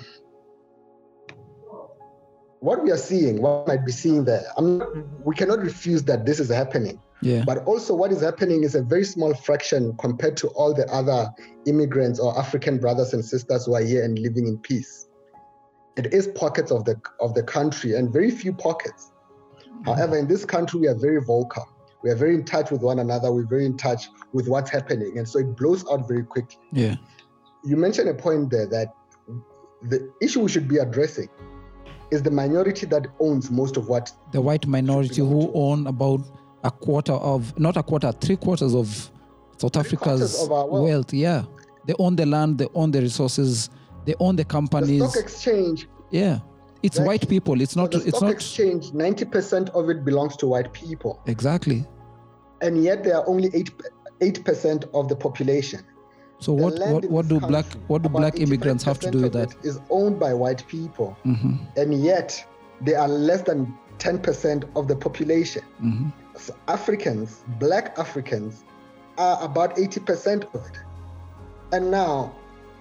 [2.60, 4.88] what we are seeing, what might be seeing there, I'm not,
[5.24, 7.00] we cannot refuse that this is happening.
[7.22, 7.44] Yeah.
[7.46, 11.30] But also, what is happening is a very small fraction compared to all the other
[11.64, 15.08] immigrants or African brothers and sisters who are here and living in peace.
[15.96, 19.12] It is pockets of the of the country and very few pockets.
[19.86, 21.66] However, in this country, we are very vocal.
[22.02, 23.32] We are very in touch with one another.
[23.32, 26.58] We're very in touch with what's happening, and so it blows out very quickly.
[26.72, 26.96] yeah.
[27.64, 28.94] You mentioned a point there that
[29.82, 31.28] the issue we should be addressing
[32.10, 36.20] is the minority that owns most of what The white minority who own about
[36.64, 39.10] a quarter of not a quarter, three quarters of
[39.58, 40.70] South Africa's of wealth.
[40.70, 41.12] wealth.
[41.12, 41.44] Yeah.
[41.86, 43.70] They own the land, they own the resources,
[44.04, 45.88] they own the companies the stock exchange.
[46.10, 46.40] yeah.
[46.82, 47.06] It's Exactly.
[47.06, 47.60] white people.
[47.60, 48.92] It's not the it's stock not exchange.
[48.92, 51.20] Ninety percent of it belongs to white people.
[51.26, 51.84] exactly.
[52.60, 53.70] and yet there are only eight
[54.20, 55.80] eight percent of the population.
[56.38, 59.54] So what what, what do black what do black immigrants have to do with that?
[59.62, 62.44] Is owned by white people, hmm and yet
[62.82, 65.62] they are less than ten percent of the population.
[65.80, 68.64] hmm So Africans, black Africans,
[69.16, 70.78] are about eighty percent of it,
[71.72, 72.34] and now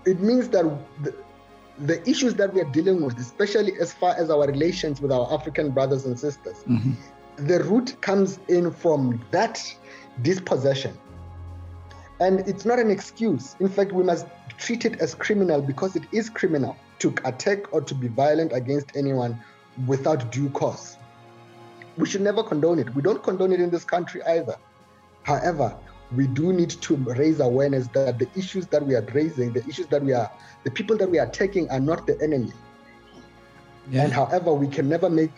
[0.06, 0.65] it means that
[1.04, 1.15] the,
[1.80, 5.34] the issues that we are dealing with, especially as far as our relations with our
[5.34, 6.91] African brothers and sisters, hmm
[7.38, 9.62] the root comes in from that
[10.22, 10.98] dispossession.
[12.19, 13.56] And it's not an excuse.
[13.60, 14.25] In fact, we must
[14.58, 18.95] treat it as criminal because it is criminal to attack or to be violent against
[18.95, 19.38] anyone
[19.86, 20.97] without due cause.
[21.97, 22.93] We should never condone it.
[22.95, 24.56] We don't condone it in this country either.
[25.23, 25.78] However,
[26.15, 29.88] we do need to raise awareness that the issues that we are raising, the issues
[29.88, 30.32] that we are,
[30.63, 32.54] the people that we are attacking are not the enemy.
[33.89, 34.04] Yeah.
[34.04, 35.32] And however, we can never make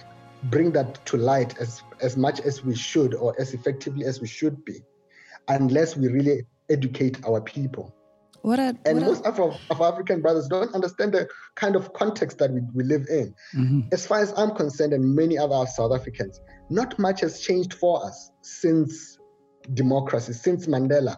[0.46, 4.28] bring that to light as as much as we should or as effectively as we
[4.28, 4.84] should be,
[5.48, 7.94] unless we really educate our people.
[8.42, 11.76] What are, And what most of our of our African brothers don't understand the kind
[11.76, 13.34] of context that we, we live in.
[13.56, 13.92] Mhm.
[13.92, 18.06] As far as I'm concerned, and many other South Africans, not much has changed for
[18.06, 19.18] us since
[19.74, 21.18] democracy, since Mandela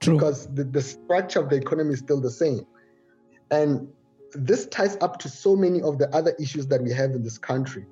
[0.00, 0.14] True.
[0.14, 2.64] because the, the structure of the economy is still the same.
[3.50, 3.88] And
[4.32, 7.36] this ties up to so many of the other issues that we have in this
[7.36, 7.84] country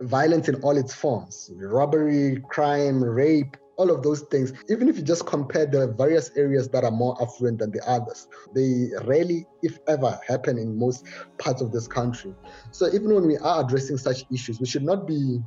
[0.00, 4.52] violence in all its forms robbery, crime, rape, all of those things.
[4.68, 8.26] Even if you just compare the various areas that are more affluent than the others,
[8.54, 11.06] they rarely, if ever, happen in most
[11.38, 12.34] parts of this country.
[12.70, 15.40] So even when we are addressing such issues, we should not be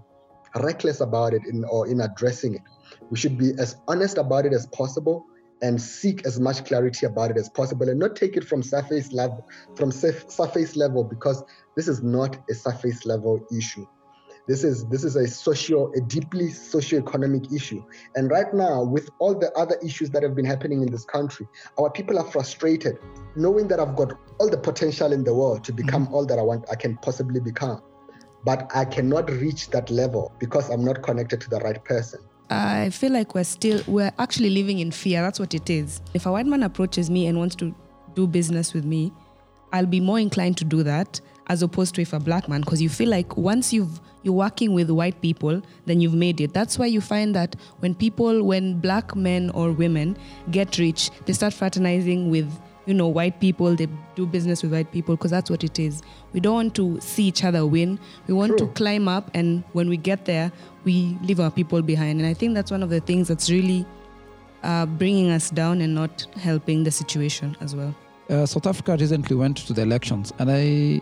[0.55, 2.61] reckless about it in, or in addressing it.
[3.09, 5.25] We should be as honest about it as possible
[5.61, 9.11] and seek as much clarity about it as possible and not take it from surface
[9.11, 11.43] level from surface level because
[11.75, 13.85] this is not a surface level issue
[14.49, 17.83] this is this is a socio a deeply socio-economic issue
[18.15, 21.47] and right now with all the other issues that have been happening in this country
[21.79, 22.97] our people are frustrated
[23.35, 26.15] knowing that i've got all the potential in the world to become mm-hmm.
[26.15, 27.79] all that i want i can possibly become
[28.43, 32.19] but i cannot reach that level because i'm not connected to the right person
[32.51, 35.21] I feel like we're still we're actually living in fear.
[35.21, 36.01] That's what it is.
[36.15, 37.75] If a white man approaches me and wants to
[38.15, 39.13] do business with me,
[39.71, 42.81] I'll be more inclined to do that as opposed to if a black man because
[42.81, 46.53] you feel like once you've you're working with white people then you've made it.
[46.53, 50.17] That's why you find that when people when black men or women
[50.51, 52.51] get rich they start fraternizing with
[52.85, 53.75] you know white people.
[53.75, 56.01] They do business with white people because that's what it is.
[56.33, 57.99] We don't want to see each other win.
[58.27, 60.51] We want to climb up and when we get there
[60.83, 62.19] we leave our people behind.
[62.19, 63.85] And i think that's one of the things that's really
[64.63, 67.95] uh, bringing us down and not helping the situation as well.
[68.29, 71.01] Uh, South Africa recently went to the elections, and I,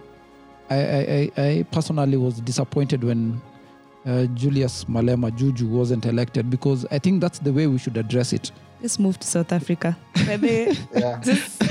[0.70, 3.42] I, I, I I personally was disappointed when
[4.06, 8.34] uh, Julius Malema Juju wasn't elected because I think that's the way we should address
[8.34, 8.52] it.
[8.82, 9.98] Just move to South Africa.
[10.28, 11.64] Maybe yeah just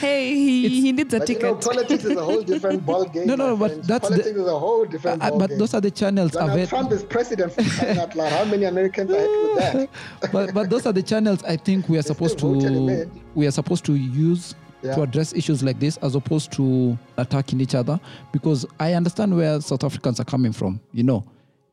[0.00, 1.64] hey, he, he needs a But you know, ticket.
[1.72, 3.26] politics is a whole different ball game.
[3.28, 3.86] No, no, my but friends.
[3.86, 5.58] that's the- politics is a whole different Uh, ball but game.
[5.58, 6.68] those are the channels Donald available.
[6.68, 8.32] Trump is president for crying out loud.
[8.32, 9.88] How many Americans are happy with that?
[10.32, 13.10] but but those are the channels I think we are supposed still voted him to
[13.36, 14.96] we are supposed to use Yeah.
[14.96, 18.00] to address issues like this as opposed to attacking each other
[18.32, 20.80] because I understand where South Africans are coming from.
[20.92, 21.24] You know,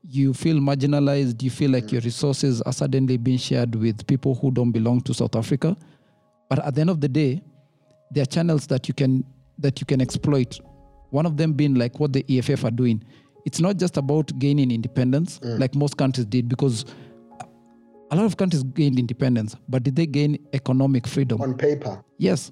[0.08, 1.94] you feel marginalized, you feel like mm.
[1.94, 5.76] your resources are suddenly being shared with people who don't belong to South Africa.
[6.50, 7.42] But at the end of the day,
[8.12, 9.26] there are channels that you can
[9.58, 10.60] that you can exploit.
[11.10, 13.04] One of them being like what the EFF are doing.
[13.46, 15.60] It's not just about gaining independence mm.
[15.60, 16.86] like most countries did because
[18.12, 21.42] a lot of countries gained independence, but did they gain economic freedom?
[21.42, 22.04] On paper.
[22.18, 22.52] Yes.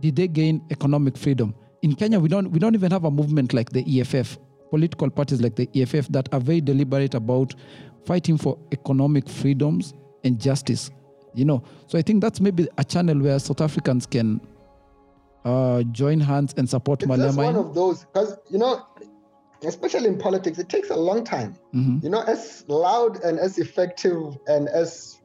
[0.00, 1.54] Did they gain economic freedom?
[1.82, 4.38] In Kenya, we don't we don't even have a movement like the EFF,
[4.70, 7.54] political parties like the EFF that are very deliberate about
[8.06, 10.90] fighting for economic freedoms and justice.
[11.34, 14.40] You know, so I think that's maybe a channel where South Africans can
[15.44, 18.86] uh, join hands and support It's just one of those because you know,
[19.64, 21.54] especially in politics, it takes a long time.
[21.74, 22.02] Mhm.
[22.02, 25.20] You know, as loud and as effective and as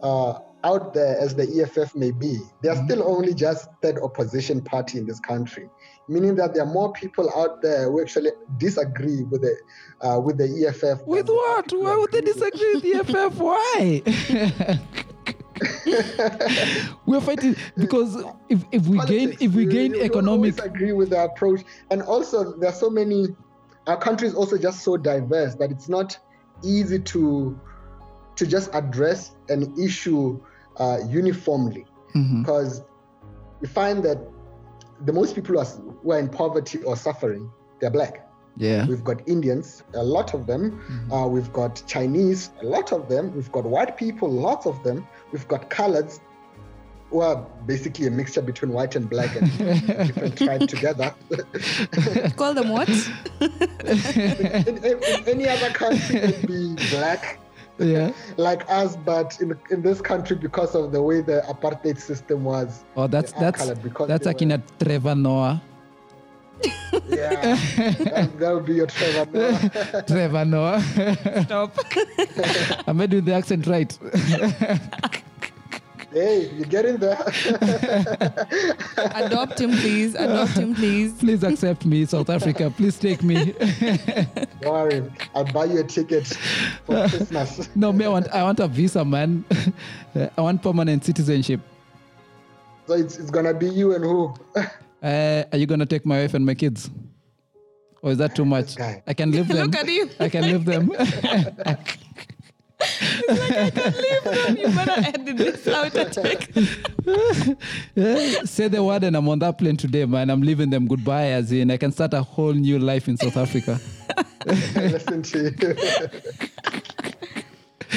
[0.00, 2.84] uh, out there as the EFF may be, they are Mhm.
[2.86, 5.66] still only just third opposition party in this country,
[6.08, 9.54] meaning that there are more people out there who actually disagree with the
[10.06, 10.98] uh, with the EFF.
[11.06, 11.72] With what?
[11.72, 13.32] Why would they disagree with the EFF?
[13.48, 14.02] Why?
[17.06, 18.12] We're fighting because
[18.48, 22.02] if, if we gain if we gain you don't economic agree with the approach, and
[22.02, 23.20] also there are so many.
[23.88, 26.18] Our country is also just so diverse that it's not
[26.62, 27.58] easy to
[28.36, 30.38] to just address an issue
[30.78, 32.40] uh, uniformly Mhm.
[32.40, 32.82] because
[33.60, 34.18] we find that
[35.04, 35.64] the most people who are,
[36.02, 38.14] who are in poverty or suffering they're black.
[38.56, 40.62] yeah We've got Indians, a lot of them.
[41.12, 43.24] Uh, we've got Chinese, a lot of them.
[43.36, 45.06] We've got white people, lots of them.
[45.32, 46.18] We've got coloreds,
[47.10, 47.36] who are
[47.66, 49.46] basically a mixture between white and black and
[50.08, 51.14] different tribes together.
[52.36, 52.88] Call them what?
[53.40, 57.38] in, in, in any other country, it'd be black
[57.78, 58.12] yeah.
[58.36, 62.84] Like us, but in, in this country, because of the way the apartheid system was,
[62.96, 65.62] oh that's they that's colored because that's they akin at Trevor Noah.
[67.08, 70.04] Yeah, that, that would be your Trevor Noah.
[70.06, 70.82] Trevor Noah.
[71.44, 71.78] Stop.
[72.86, 73.96] I made with the accent right
[76.12, 77.18] hey, you get in there.
[79.14, 80.14] Adopt him, please.
[80.14, 81.12] Adopt him, please.
[81.14, 83.52] please accept me South Africa please take me
[84.60, 85.02] Don't worry,
[85.34, 86.26] I'll buy you a ticket
[86.86, 87.68] for Christmas.
[87.76, 89.44] no me I want I want a visa man
[90.36, 91.60] I want permanent citizenship
[92.86, 94.34] So it's, it's gonna be you and who?
[95.02, 96.90] uh, are you gonna take my wife and my kids
[98.00, 98.78] or is that too much.
[98.78, 100.08] I can leave them Look at him.
[100.20, 100.92] I can leave them
[102.80, 106.48] You better edit this out and take.
[107.94, 110.30] Yeah, say the word and I'm on that plane today, man.
[110.30, 113.36] I'm leaving them goodbye, as in I can start a whole new life in South
[113.36, 113.80] Africa.
[114.46, 115.50] Listen to you.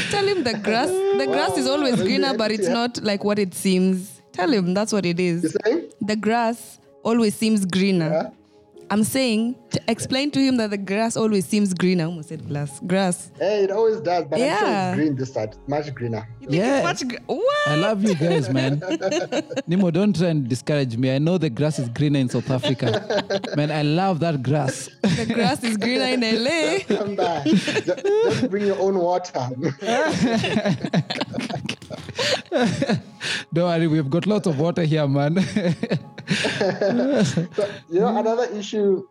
[0.09, 0.89] Tell him the grass.
[0.89, 2.73] The grass is always greener, but it's Yeah.
[2.73, 4.21] not like what it seems.
[4.31, 5.57] Tell him that's what it You is.
[5.65, 5.89] saying?
[6.01, 8.09] The grass always seems greener.
[8.09, 8.29] Yeah?
[8.91, 12.03] I'm saying to explain to him that the grass always seems greener.
[12.03, 12.81] I almost said glass.
[12.85, 13.31] Grass.
[13.39, 15.55] Hey, it always does, but I'm sure it's green this side.
[15.65, 16.27] Much greener.
[16.41, 16.89] You think Yeah.
[16.91, 17.67] it's much gr- what?
[17.67, 18.81] I love you guys, man.
[19.69, 21.15] Nimu, don't try and discourage me.
[21.15, 23.23] I know the grass is greener in South Africa.
[23.55, 24.89] Man, I love that grass.
[25.03, 26.79] the grass is greener in LA.
[26.97, 27.45] Come back.
[27.45, 29.47] just, just bring your own water.
[33.53, 35.39] Don't worry, we've got lots of water here, man.
[37.25, 37.47] so,
[37.89, 39.07] you know, another issue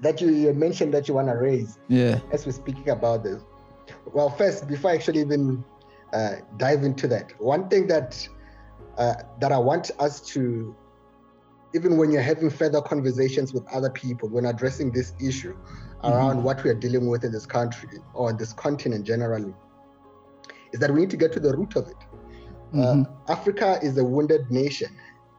[0.00, 2.20] that you, mentioned that you want to raise yeah.
[2.32, 3.42] as we're speaking about this.
[4.12, 5.64] Well, first, before I actually even
[6.12, 8.28] uh, dive into that, one thing that
[8.98, 10.74] uh, that I want us to,
[11.74, 15.56] even when you're having further conversations with other people, when addressing this issue
[16.02, 19.52] around what we are dealing with in this country or this continent generally,
[20.72, 21.96] is that we need to get to the root of it.
[22.78, 24.94] Uh, Africa is a wounded nation.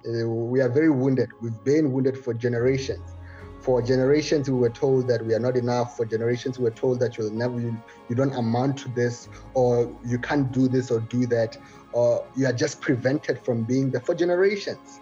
[0.08, 1.30] Uh, we are very wounded.
[1.42, 3.14] We've been wounded for generations.
[3.62, 5.98] For generations, we were told that we are not enough.
[5.98, 7.78] For generations, we were told that you'll never, you,
[8.10, 11.58] you don't amount to this, or you can't do this or do that,
[11.92, 14.02] or you are just prevented from being there.
[14.02, 15.00] For generations,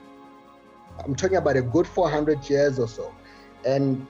[1.04, 3.14] I'm talking about a good 400 years or so,
[3.66, 4.08] and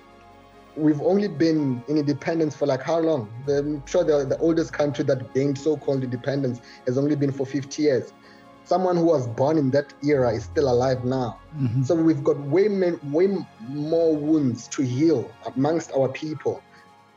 [0.76, 3.30] we've only been in independence for like how long?
[3.48, 7.82] I'm sure the, the oldest country that gained so-called independence has only been for 50
[7.82, 8.14] years.
[8.64, 11.40] Someone who was born in that era is still alive now.
[11.58, 11.84] Mm-hmm.
[11.84, 13.28] So we've got way, way
[13.70, 16.62] more wounds to heal amongst our people.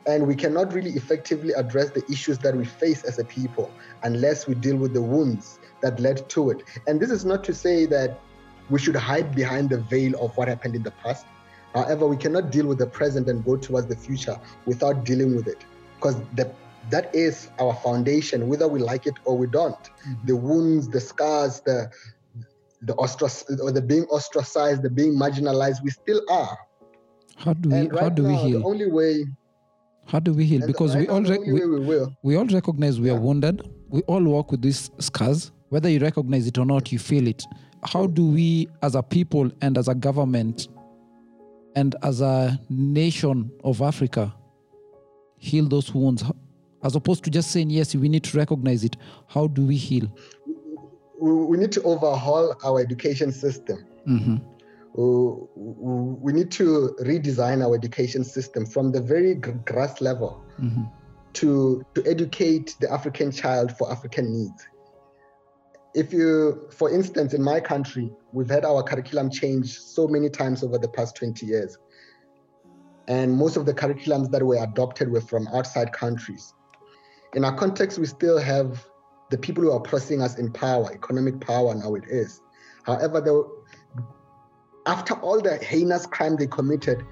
[0.07, 3.71] And we cannot really effectively address the issues that we face as a people
[4.03, 6.63] unless we deal with the wounds that led to it.
[6.87, 8.21] And this is not to say that
[8.71, 11.27] we should hide behind the veil of what happened in the past.
[11.75, 15.47] However, we cannot deal with the present and go towards the future without dealing with
[15.47, 15.65] it.
[15.97, 16.51] Because the,
[16.91, 19.77] that is our foundation, whether we like it or we don't.
[19.77, 20.27] Mm-hmm.
[20.27, 21.91] The wounds, the scars, the
[22.83, 25.83] the ostrac or the being ostracized, the being marginalized.
[25.83, 26.57] We still are.
[27.37, 28.67] How do we right how do now, we the heal?
[28.67, 29.25] only way
[30.07, 30.67] How do we heal?
[30.67, 32.17] Because right we all the only we, we will.
[32.23, 33.69] we all recognize we are wounded.
[33.89, 35.53] We all walk with these scars.
[35.69, 37.45] Whether you recognize it or not, you feel it.
[37.85, 40.69] How do we, as a people and as a government
[41.79, 44.35] and as a nation of Africa,
[45.39, 46.25] heal those wounds?
[46.83, 48.97] As opposed to just saying, yes, we need to recognize it.
[49.29, 50.07] How do we heal?
[51.21, 53.79] we, we need to overhaul our education system.
[54.07, 54.37] hmm
[54.95, 56.67] We- we need to
[57.11, 59.35] redesign our education system from the very
[59.71, 60.85] grass level hmm
[61.35, 61.51] to,
[61.95, 64.61] to educate the African child for African needs.
[65.95, 70.63] If you, for instance, in my country, we've had our curriculum change so many times
[70.63, 71.79] over the past 20 years.
[73.09, 76.53] And most of the curriculums that were adopted were from outside countries.
[77.35, 78.87] In our context, we still have
[79.31, 82.41] the people who are oppressing us in power, economic power, now it is.
[82.85, 83.47] However,
[84.87, 87.05] after all the heinous crime they committed,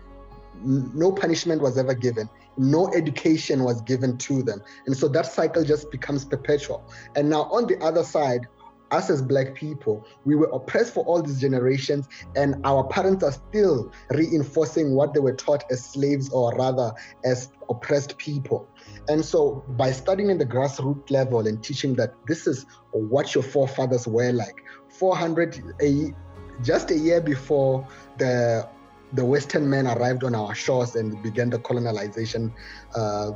[0.62, 5.62] no punishment was ever given no education was given to them and so that cycle
[5.62, 8.47] just becomes perpetual and now on the other side
[8.91, 13.32] us as black people we were oppressed for all these generations and our parents are
[13.32, 16.93] still reinforcing what they were taught as slaves or rather
[17.24, 18.68] as oppressed people.
[19.09, 23.45] And so by studying in the grassroots level and teaching that this is what your
[23.45, 26.14] forefathers were like 400 a,
[26.62, 27.87] just a year before
[28.18, 28.68] the
[29.12, 32.53] the Western men arrived on our shores and began the colonization,
[32.95, 33.30] uh,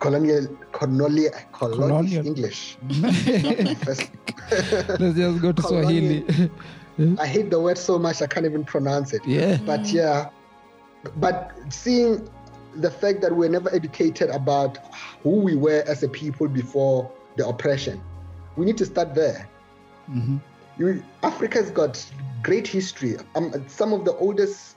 [0.00, 2.26] colonial, colonial, colonial, Colonial.
[2.26, 2.76] English.
[2.82, 4.10] Not my first-
[4.98, 6.50] Let's just go to Swahili.
[7.18, 9.22] I hate the word so much I can't even pronounce it.
[9.26, 9.58] yeah.
[9.64, 10.30] But yeah,
[11.16, 12.28] but seeing
[12.76, 14.78] the fact that we're never educated about
[15.22, 18.00] who we were as a people before the oppression,
[18.56, 19.48] we need to start there.
[20.06, 20.38] hmm
[20.78, 22.04] You, Africa's got
[22.42, 23.16] great history.
[23.34, 24.76] Um, some of the oldest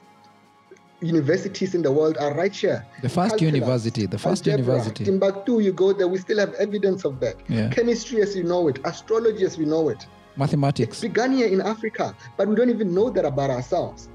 [1.04, 2.86] universities in the world are right here.
[3.02, 5.06] The first Calculus, university, the first algebra, university.
[5.06, 7.36] Timbuktu, you go there, we still have evidence of that.
[7.48, 7.70] Yeah.
[7.70, 10.06] Chemistry as you know it, astrology as we know it.
[10.36, 11.02] Mathematics.
[11.02, 14.10] began here in Africa, but we don't even know that about ourselves.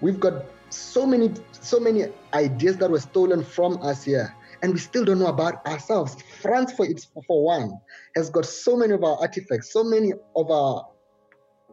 [0.00, 4.78] We've got so many, so many ideas that were stolen from us here, and we
[4.78, 6.16] still don't know about ourselves.
[6.42, 7.72] France, for its for one,
[8.16, 10.86] has got so many of our artifacts, so many of our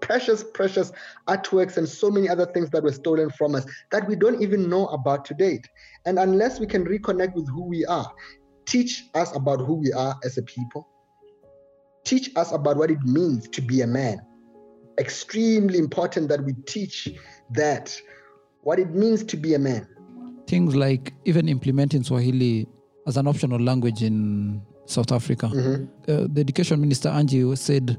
[0.03, 0.91] precious, precious
[1.27, 4.69] artworks, and so many other things that were stolen from us that we don't even
[4.69, 5.67] know about to date.
[6.05, 8.11] And unless we can reconnect with who we are,
[8.65, 10.87] teach us about who we are as a people,
[12.03, 14.19] teach us about what it means to be a man.
[14.99, 17.09] Extremely important that we teach
[17.51, 17.97] that
[18.61, 19.87] what it means to be a man.
[20.47, 22.67] Things like even implementing Swahili
[23.07, 25.47] as an optional language in South Africa.
[25.47, 25.87] Mhm.
[26.07, 27.97] Uh, the education minister Angie said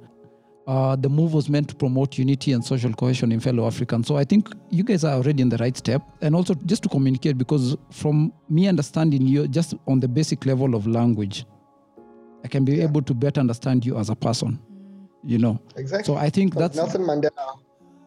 [0.67, 4.07] uh, the move was meant to promote unity and social cohesion in fellow Africans.
[4.07, 6.03] So I think you guys are already in the right step.
[6.23, 10.75] And also just to communicate, because from me understanding you, just on the basic level
[10.75, 11.45] of language,
[12.45, 14.59] I can be able to better understand you as a person.
[15.23, 15.61] You know.
[15.77, 16.13] Exactly.
[16.13, 17.59] So I think that's Nelson Mandela.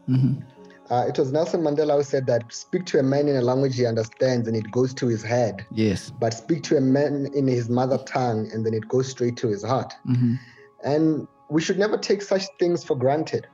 [0.07, 0.43] Mhm.
[0.89, 3.75] Uh, it was Nelson Mandela who said that speak to a man in a language
[3.75, 6.13] he understands and it goes to his head, yes.
[6.17, 9.47] but speak to a man in his mother tongue and then it goes straight to
[9.49, 9.93] his heart.
[10.05, 10.35] hmm
[10.85, 13.47] And we should never take such things for granted.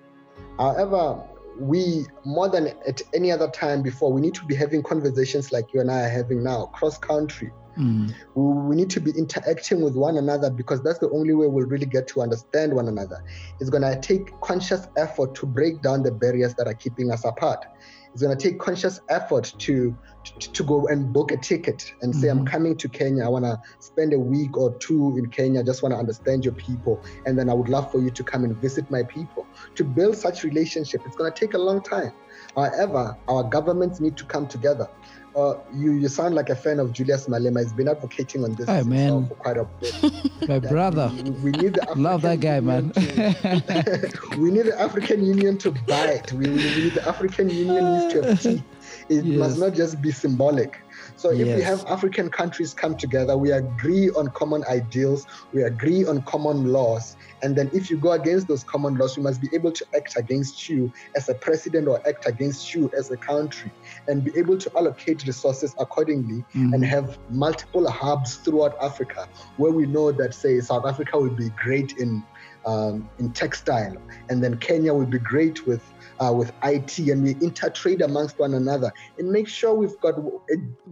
[0.58, 1.24] However,
[1.60, 5.74] we, more than at any other time before, we need to be having conversations like
[5.74, 7.52] you and I are having now, cross country.
[7.78, 8.14] Mm.
[8.36, 11.68] We, we need to be interacting with one another because that's the only way we'll
[11.68, 13.24] really get to understand one another.
[13.60, 17.26] It's going to take conscious effort to break down the barriers that are keeping us
[17.26, 17.66] apart.
[18.14, 22.16] It's going to take conscious effort to, to to go and book a ticket and
[22.16, 22.52] say, I'm Mhm.
[22.52, 23.26] coming to Kenya.
[23.26, 25.62] I want to spend a week or two in Kenya.
[25.62, 27.04] I just want to understand your people.
[27.26, 29.48] And then I would love for you to come and visit my people.
[29.76, 32.12] To build such relationship, it's going to take a long time.
[32.56, 34.88] However, our governments need to come together.
[35.36, 37.60] Uh, you, you sound like a fan of Julius Malema.
[37.64, 39.28] He's been advocating on this Hey, man.
[39.28, 39.94] for quite a bit.
[40.48, 41.12] My brother.
[41.24, 42.92] We, we need the Love that guy, African man.
[42.92, 46.32] To- we need the African Union to bite.
[46.34, 48.64] We, we need the African Union needs to have teeth.
[49.10, 49.40] It Yes.
[49.40, 50.78] must not just be symbolic.
[51.16, 56.06] So if we have African countries come together, we agree on common ideals, we agree
[56.06, 59.50] on common laws, and then if you go against those common laws, we must be
[59.54, 63.72] able to act against you as a president or act against you as a country,
[64.08, 66.74] and be able to allocate resources accordingly Mhm.
[66.74, 69.28] and have multiple hubs throughout Africa
[69.58, 72.24] where we know that, say, South Africa will be great in
[72.66, 73.98] um, in textile,
[74.30, 75.84] and then Kenya will be great with
[76.22, 80.22] uh, with IT, and we intertrade amongst one another and make sure we've got a,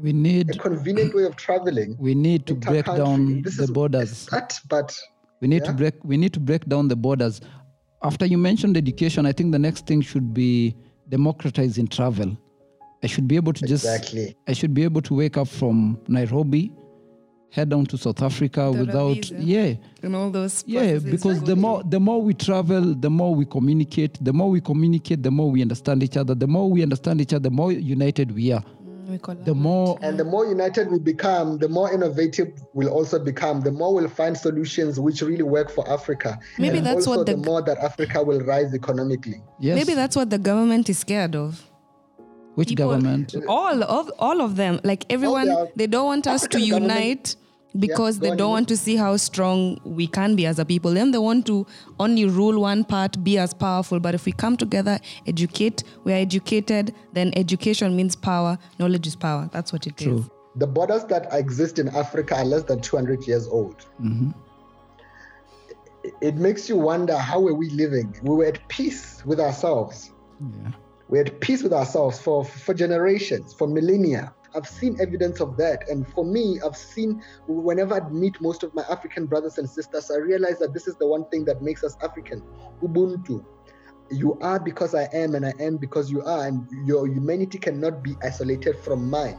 [0.02, 1.96] We need a convenient way of traveling.
[1.98, 4.26] we need to break down This the borders.
[4.26, 4.94] That, but
[5.40, 7.40] We need to break we need to break down the borders.
[8.04, 10.76] after you mentioned education, I think the next thing should be
[11.08, 12.36] democratizing travel.
[13.04, 14.36] I should be able to just Exactly.
[14.48, 16.72] I should be able to wake up from Nairobi,
[17.50, 19.36] head down to South Africa Without without visa.
[19.40, 19.74] yeah.
[20.04, 20.64] And all those.
[20.68, 24.24] Yeah, because the more the more we travel, the more we communicate.
[24.24, 26.36] The more we communicate, the more we understand each other.
[26.36, 28.64] The more we understand each other, the more united we are.
[29.10, 33.20] We call The more And the more united we become, the more innovative we'll also
[33.20, 33.60] become.
[33.62, 36.40] The more we'll find solutions which really work for Africa.
[36.58, 39.42] Maybe and that's also what the- the more that Africa will rise economically.
[39.60, 41.68] yes, Maybe that's what the government is scared of.
[42.56, 43.36] Which people- government?
[43.48, 46.70] All of all of them, like everyone, oh, are- they don't want us to African
[46.70, 47.36] government- unite
[47.80, 48.50] because go they don't Ina.
[48.50, 50.92] want to see how strong we can be as a people.
[50.94, 51.66] Then they want to
[52.00, 54.00] only rule one part, be as powerful.
[54.00, 58.58] But if we come together, educate, we are educated, then education means power.
[58.80, 59.50] Knowledge is power.
[59.54, 60.08] That's what it is.
[60.08, 60.26] True.
[60.58, 63.86] The borders that exist in Africa are less than 200 years old.
[66.04, 68.14] It- It makes you wonder how were we living?
[68.24, 70.12] We were at peace with ourselves.
[70.42, 70.72] Yeah.
[71.12, 74.34] We're at peace with ourselves for, for generations, for millennia.
[74.56, 75.90] I've seen evidence of that.
[75.90, 80.10] And for me, I've seen whenever I meet most of my African brothers and sisters,
[80.10, 82.42] I realize that this is the one thing that makes us African
[82.82, 83.44] Ubuntu.
[84.10, 88.02] You are because I am, and I am because you are, and your humanity cannot
[88.04, 89.38] be isolated from mine.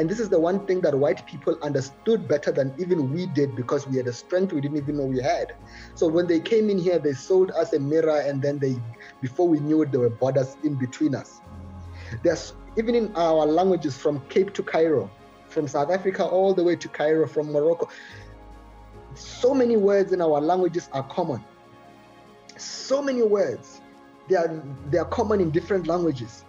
[0.00, 3.54] And this is the one thing that white people understood better than even we did
[3.54, 5.52] because we had a strength we didn't even know we had.
[5.94, 8.80] So when they came in here, they sold us a mirror, and then they,
[9.20, 11.42] before we knew it, there were borders in between us.
[12.22, 15.10] There's even in our languages from Cape to Cairo,
[15.48, 17.90] from South Africa all the way to Cairo, from Morocco.
[19.14, 21.44] So many words in our languages are common.
[22.56, 23.82] So many words.
[24.30, 26.46] They are they are common in different languages.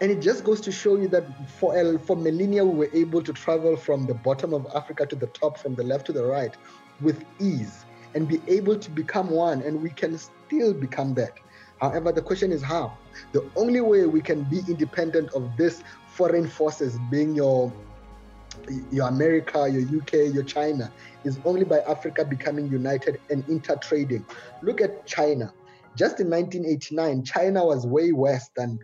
[0.00, 1.24] And it just goes to show you that
[1.58, 5.16] for el- for millennia we were able to travel from the bottom of Africa to
[5.16, 6.56] the top, from the left to the right,
[7.00, 7.84] with ease,
[8.14, 9.62] and be able to become one.
[9.62, 11.32] And we can still become that.
[11.80, 12.96] However, the question is how.
[13.32, 17.72] The only way we can be independent of this foreign forces, being your
[18.90, 20.92] your America, your UK, your China,
[21.24, 24.24] is only by Africa becoming united and intertrading.
[24.62, 25.52] Look at China.
[25.96, 28.78] Just in 1989, China was way worse than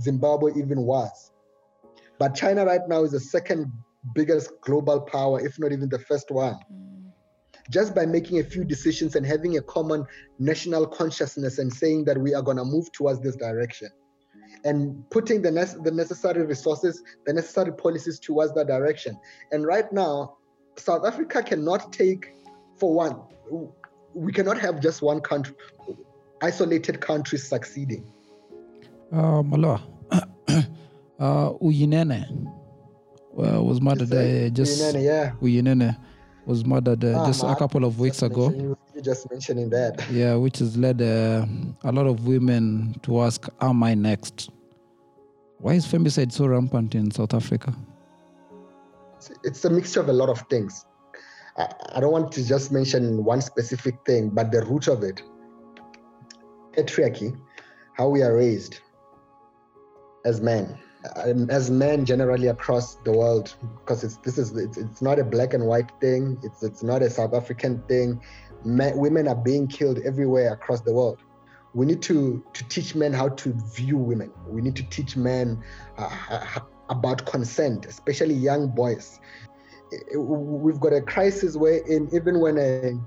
[0.00, 1.32] Zimbabwe even was.
[2.18, 3.70] But China right now is the second
[4.14, 6.54] biggest global power, if not even the first one.
[6.72, 7.10] Mm.
[7.70, 10.06] Just by making a few decisions and having a common
[10.38, 13.88] national consciousness and saying that we are going to move towards this direction
[14.64, 19.18] and putting the, nec- the necessary resources, the necessary policies towards that direction.
[19.52, 20.36] And right now,
[20.76, 22.32] South Africa cannot take,
[22.78, 23.20] for one,
[24.14, 25.54] we cannot have just one country,
[26.42, 28.04] isolated countries succeeding.
[29.12, 29.80] Uh, Maloa,
[30.10, 32.26] uh, Uyinene
[33.38, 35.32] uh, was murdered uh, just Uyinene, yeah.
[35.40, 35.96] Uyinene
[36.44, 38.50] was murdered uh, Ah, just a couple of weeks ago.
[38.50, 40.04] You just mentioning that.
[40.10, 41.46] Yeah, which has led uh,
[41.84, 44.50] a lot of women to ask, "Am I next?"
[45.58, 47.74] Why is femicide so rampant in South Africa?
[49.16, 50.84] It's, it's a mixture of a lot of things.
[51.56, 55.22] I, I don't want to just mention one specific thing, but the root of it
[56.76, 57.38] patriarchy,
[57.94, 58.80] how we are raised
[60.24, 60.78] as men,
[61.50, 65.54] as men generally across the world, because it's this is it's, it's not a black
[65.54, 66.36] and white thing.
[66.42, 68.20] It's it's not a South African thing.
[68.64, 71.18] Men, women are being killed everywhere across the world.
[71.74, 74.32] We need to to teach men how to view women.
[74.48, 75.62] We need to teach men
[75.96, 79.20] uh, about consent, especially young boys.
[80.16, 82.98] We've got a crisis where, in, even when a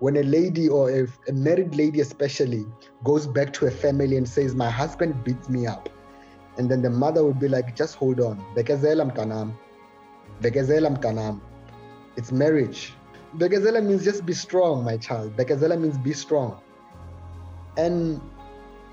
[0.00, 2.66] when a lady or a, a married lady especially
[3.04, 5.88] goes back to a family and says my husband beats me up
[6.56, 8.44] and then the mother would be like just hold on.
[12.16, 12.94] It's marriage.
[13.36, 15.36] Bekezela means just be strong my child.
[15.36, 16.60] Bekezela means be strong.
[17.76, 18.20] And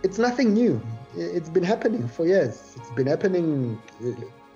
[0.04, 0.82] it's nothing new.
[1.16, 2.76] It's been happening for years.
[2.76, 4.12] It's been happening uh,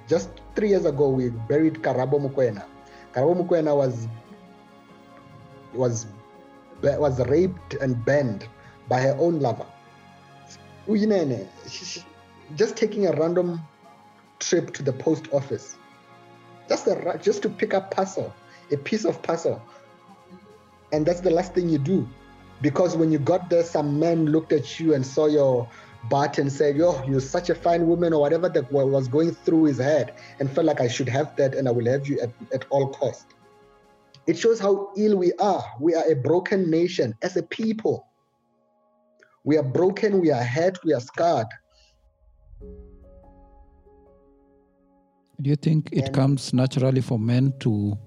[0.10, 2.66] just three years ago we buried Karabo Mokoena
[3.14, 4.08] Karabo Mokoena was
[5.74, 6.08] was
[6.82, 8.48] was raped and banned
[8.88, 9.66] by her own lover.
[10.88, 11.48] Uyinene,
[12.56, 13.62] just taking a random
[14.40, 15.76] trip to the post office,
[16.68, 18.34] just a, just to pick up parcel,
[18.72, 19.62] a piece of parcel,
[20.92, 22.08] and that's the last thing you do,
[22.62, 25.70] because when you got there, some man looked at you and saw your
[26.10, 29.66] butt and said, "Yo, you're such a fine woman," or whatever that was going through
[29.66, 32.32] his head, and felt like I should have that, and I will have you at,
[32.54, 33.26] at all cost.
[34.30, 35.66] It shows how ill we are.
[35.80, 38.06] We are a broken nation as a people.
[39.44, 41.48] We are broken, we are hurt, we are scarred.
[45.42, 47.98] Do you think it And- comes naturally for men to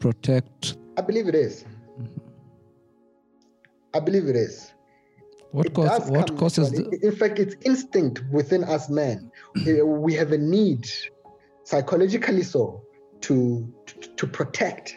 [0.00, 0.76] protect?
[0.98, 1.64] I believe it is.
[3.94, 4.74] I believe it is.
[5.52, 9.30] What It cause, what causes the, In fact, it's instinct within us men.
[9.66, 10.86] Uh, we have a need,
[11.62, 12.82] psychologically so,
[13.22, 14.96] to, to to protect.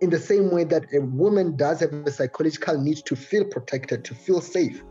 [0.00, 4.04] In the same way that a woman does have a psychological need to feel protected,
[4.04, 4.82] to feel safe,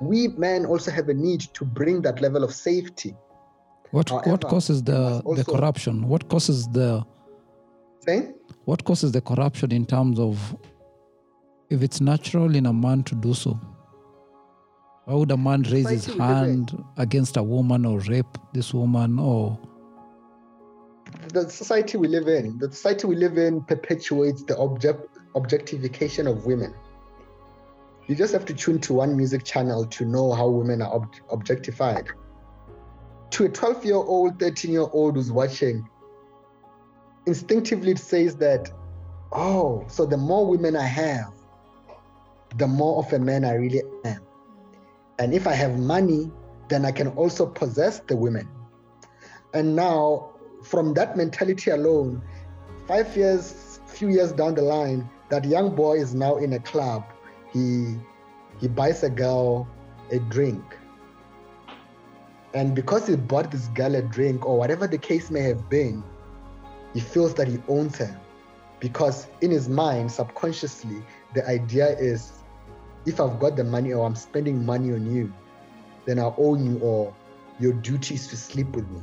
[0.00, 3.14] we men also have a need to bring that level of safety.
[3.90, 6.08] what however, what causes the the corruption?
[6.08, 7.04] What causes the
[8.06, 8.34] Saying?
[8.64, 10.56] what causes the corruption in terms of
[11.70, 13.58] if it's natural in a man to do so?
[15.04, 16.46] Why would a man raise his Society we live in.
[16.46, 19.58] hand against a woman or rape this woman or
[21.28, 26.46] the society we live in, the society we live in perpetuates the object objectification of
[26.46, 26.74] women.
[28.06, 31.14] You just have to tune to one music channel to know how women are ob-
[31.30, 32.08] objectified.
[33.30, 35.88] To a 12 year old, 13 year old who's watching,
[37.26, 38.70] instinctively it says that,
[39.32, 41.32] oh, so the more women I have,
[42.56, 44.22] the more of a man I really am.
[45.18, 46.30] And if I have money,
[46.68, 48.48] then I can also possess the women.
[49.52, 50.35] And now,
[50.66, 52.20] from that mentality alone,
[52.88, 57.04] five years, few years down the line, that young boy is now in a club.
[57.52, 57.96] He
[58.60, 59.68] he buys a girl
[60.10, 60.62] a drink.
[62.54, 66.02] And because he bought this girl a drink, or whatever the case may have been,
[66.94, 68.20] he feels that he owns her.
[68.80, 71.02] Because in his mind, subconsciously,
[71.34, 72.32] the idea is
[73.04, 75.32] if I've got the money or I'm spending money on you,
[76.06, 77.14] then I own you, or
[77.60, 79.02] your duty is to sleep with me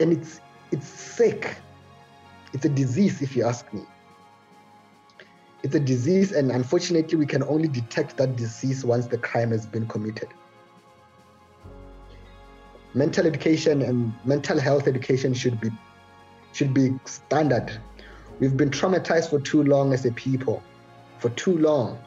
[0.00, 0.40] and it's
[0.72, 1.56] it's sick.
[2.52, 3.82] It's a disease, if you ask me.
[5.62, 9.66] It's a disease, and unfortunately, we can only detect that disease once the crime has
[9.66, 10.28] been committed.
[12.94, 15.70] Mental education and mental health education should be
[16.52, 17.78] should be standard.
[18.40, 20.62] We've been traumatized for too long as a people,
[21.18, 21.98] for too long.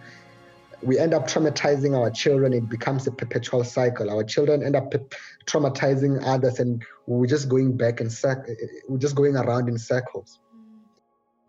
[0.84, 2.54] We end up traumatizing our children.
[2.54, 4.10] It becomes a perpetual cycle.
[4.10, 5.00] Our children end up pe-
[5.46, 8.50] traumatizing others, and we're just going back in circ-
[8.90, 10.40] We're just going around in circles.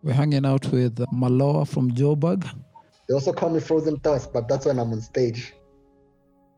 [0.03, 2.47] we're hanging out with Maloa from Joburg.
[3.07, 5.53] They also call me Frozen Thoughts, but that's when I'm on stage.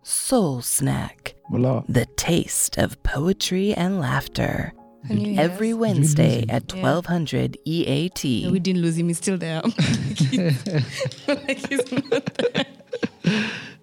[0.03, 4.73] Soul Snack, Maloa, the taste of poetry and laughter.
[5.07, 5.73] Can you Every?
[5.73, 6.49] Wednesday him?
[6.49, 6.81] at Yeah.
[6.83, 8.43] 1200 EAT.
[8.45, 9.07] No, we didn't lose him.
[9.07, 9.61] He's still there.
[11.27, 12.65] like he's not there.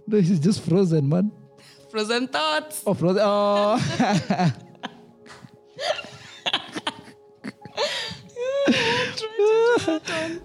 [0.06, 1.32] no, he's just frozen, man.
[1.90, 2.82] Frozen thoughts.
[2.86, 3.22] Oh, frozen.
[3.24, 4.52] Oh.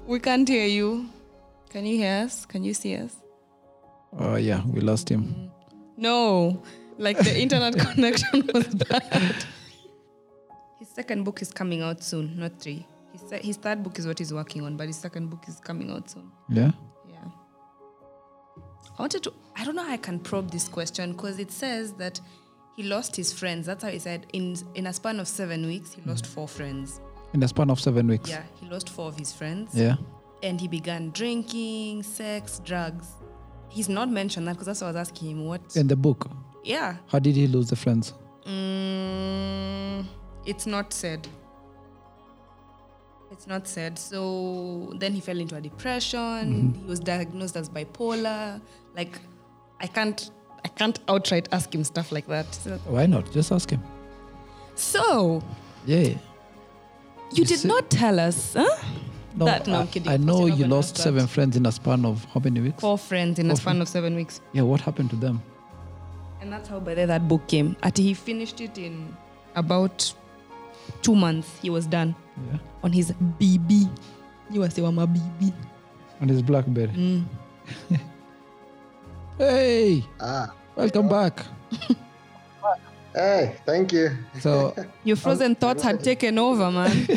[0.06, 1.08] We can't hear you.
[1.70, 2.46] Can you hear us?
[2.46, 3.16] Can you see us?
[4.18, 5.24] oh, yeah, we lost him.
[5.24, 5.50] Mm.
[5.98, 6.64] No,
[6.98, 9.36] like the internet connection was bad.
[11.00, 12.86] Second book is coming out soon, not three.
[13.14, 15.89] His, his third book is what he's working on, but his second book is coming
[15.91, 16.30] out soon.
[16.50, 16.72] Yeah?
[17.08, 17.24] Yeah.
[18.97, 21.93] I wanted to, I don't know how I can probe this question because it says
[21.93, 22.20] that
[22.76, 23.66] he lost his friends.
[23.66, 27.00] That's how he said in, in a span of seven weeks, he lost four friends.
[27.34, 28.30] In a span of seven weeks.
[28.30, 29.74] Yeah, he lost four of his friends.
[29.74, 29.95] Yeah.
[30.43, 33.08] And he began drinking, sex, drugs.
[33.70, 35.45] He's not mentioned that because that's what I was asking him.
[35.45, 35.78] What?
[35.78, 36.30] In the book,
[36.66, 36.97] yeah.
[37.08, 38.16] how did he lose the friends?
[38.45, 38.99] Mm,
[40.50, 41.28] it's not said.
[43.32, 44.00] It's not said.
[44.00, 46.20] So then he fell into a depression.
[46.20, 46.80] Mm-hmm.
[46.82, 48.60] He was diagnosed as bipolar.
[48.95, 49.20] Like,
[49.80, 50.32] I can't,
[50.66, 52.54] I can't outright ask him stuff like that.
[52.56, 53.32] So, Why not?
[53.32, 53.82] Just ask him.
[54.76, 55.43] so
[55.86, 56.00] Yeah.
[56.00, 56.18] you
[57.34, 58.66] You did see- not tell us, huh?
[59.36, 60.12] No, That- no, I, kidding.
[60.12, 61.04] I know you lost that.
[61.04, 62.82] seven friends in a span of how many weeks?
[62.82, 63.82] Four friends in a span friends.
[63.82, 64.41] of seven weeks.
[64.54, 65.41] Yeah, what happened to them?
[66.41, 67.76] And that's how by then that book came.
[67.84, 69.16] At he finished it in
[69.56, 70.12] about
[71.02, 71.48] two months.
[71.62, 72.16] He was done
[72.52, 72.60] Yeah.
[72.84, 73.90] on his BB.
[74.52, 75.54] You were saying my BB.
[76.22, 76.90] On his Blackberry.
[76.94, 77.24] Mm.
[79.38, 81.46] Hey, Ah, welcome back.
[83.16, 84.12] hey, thank you.
[84.42, 84.76] So
[85.06, 87.08] Your frozen thoughts had taken over, man.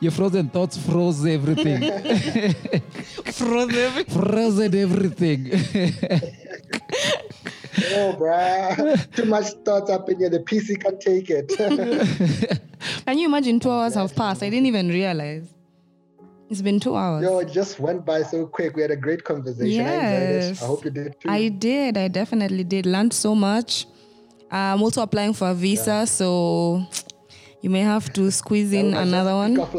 [0.00, 1.80] your frozen thoughts froze everything.
[3.30, 3.78] frozen.
[3.78, 4.20] Everything.
[4.22, 5.52] Frozen everything.
[7.78, 9.14] Oh, bruh.
[9.14, 10.30] Too much thoughts up in here.
[10.30, 11.48] The PC can take it.
[13.06, 14.42] Can you imagine two hours have passed?
[14.42, 15.52] I didn't even realize.
[16.48, 17.22] It's been two hours.
[17.22, 18.74] Yo, it just went by so quick.
[18.74, 19.86] We had a great conversation.
[19.86, 19.92] I.
[19.92, 20.62] Yes.
[20.62, 21.28] I hope you did too.
[21.30, 21.96] I did.
[21.96, 22.86] I definitely did.
[22.86, 23.86] Learned so much.
[24.52, 26.84] Uh, I'm also applying for a visa, so
[27.60, 29.54] you may have to squeeze in another one.
[29.54, 29.74] Pick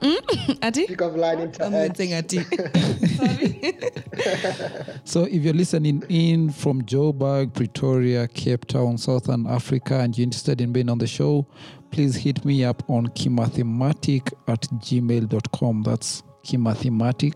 [0.00, 0.16] Mm-hmm.
[0.28, 0.58] off line.
[0.62, 0.86] Ati?
[0.86, 1.96] Pick off line I'm interact.
[1.96, 2.44] saying Ati.
[5.04, 10.60] So if you're listening in from Joburg, Pretoria, Cape Town, Southern Africa, and you're interested
[10.60, 11.46] in being on the show,
[11.90, 15.82] please hit me up on kimathematic at gmail.com.
[15.82, 17.34] That's kimathematic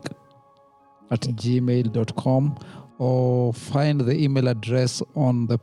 [1.10, 2.58] at gmail.com.
[2.98, 5.58] or find the email address on the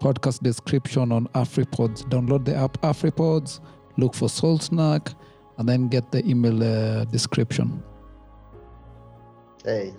[0.00, 2.02] podcast description on AfriPods.
[2.08, 3.60] Download the app AfriPods,
[3.96, 5.10] look for Soul Snack,
[5.58, 7.82] and then get the email uh, description.
[9.64, 9.92] Hey,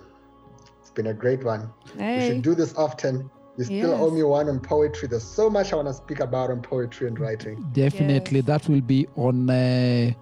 [0.80, 1.70] it's been a great one.
[1.96, 2.18] Hey.
[2.18, 3.30] We should do this often.
[3.58, 4.00] You still Yes.
[4.00, 5.06] owe me one on poetry.
[5.08, 7.62] There's so much I want to speak about on poetry and writing.
[7.72, 8.46] Definitely, Yes.
[8.46, 10.12] that will be on uh,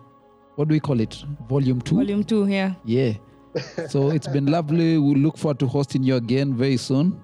[0.57, 1.25] what do we call it?
[1.49, 1.95] Volume two.
[1.97, 2.75] Volume two, yeah.
[2.85, 3.13] Yeah.
[3.89, 4.99] so it's been lovely.
[4.99, 7.21] We look forward to hosting you again very soon.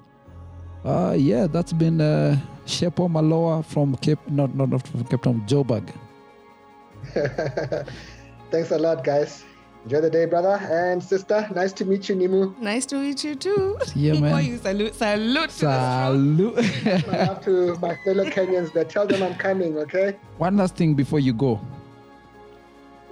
[0.84, 5.42] Uh, yeah, that's been uh, Tshepo Maloa from Cape, not not, not from Cape Town,
[5.48, 5.88] Joburg.
[8.50, 9.44] Thanks a lot, guys.
[9.84, 11.46] Enjoy the day, brother and sister.
[11.54, 12.58] Nice to meet you, Nimu.
[12.58, 13.76] Nice to meet you too.
[13.94, 14.44] Yeah, Boy, man.
[14.46, 15.66] you salute, salute to.
[15.66, 16.58] Salute.
[16.86, 18.84] I love to my fellow Kenyans there.
[18.84, 20.16] Tell them I'm coming, okay?
[20.38, 21.60] One last thing before you go.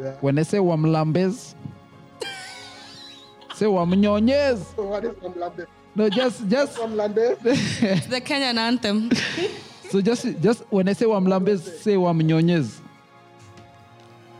[0.00, 0.12] Yeah.
[0.22, 1.54] When I say wamlambez,
[3.54, 4.74] say wamnyonyez.
[4.74, 5.66] So what is Wamlambe?
[5.94, 7.36] No, just just Wamlambe?
[7.44, 9.10] It's the Kenyan anthem.
[9.90, 12.81] so just just when I say wamlambez, say wamnyonyez.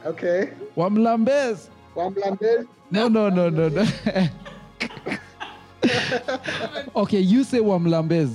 [0.04, 0.50] Okay.
[0.76, 1.68] Wamlambez.
[1.94, 2.66] Wamlambe?
[2.90, 3.86] No, no, no, no, no.
[6.96, 8.34] okay, you say wamlambez.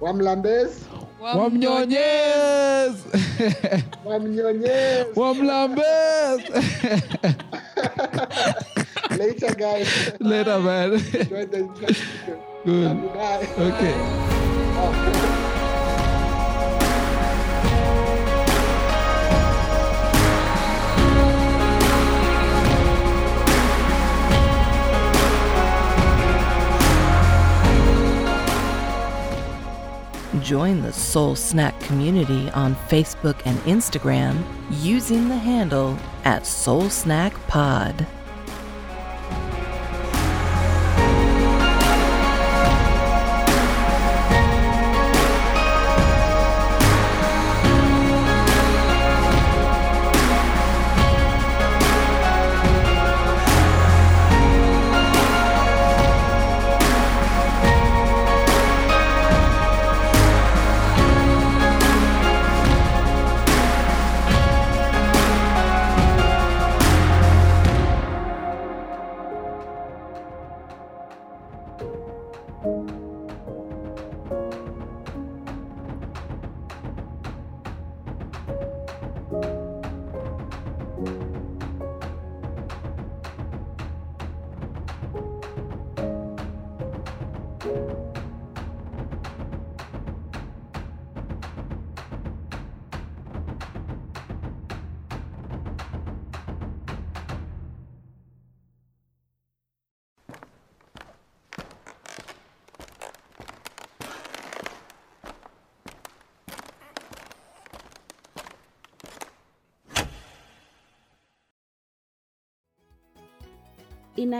[0.00, 0.84] Wamlambez?
[1.20, 2.96] Wamnyonyez.
[4.04, 5.14] Wamnyonyes.
[5.14, 6.42] Wamlambez.
[9.18, 10.12] Later, guys.
[10.20, 10.92] Later, man.
[10.94, 11.94] Enjoy the enjoy.
[12.64, 13.14] Good.
[13.14, 13.48] Bye.
[13.58, 15.28] Okay.
[30.52, 37.32] Join the Soul Snack community on Facebook and Instagram using the handle at Soul Snack
[37.46, 38.06] Pod.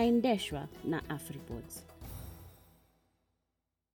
[0.05, 1.87] Inaendeshwa na afripods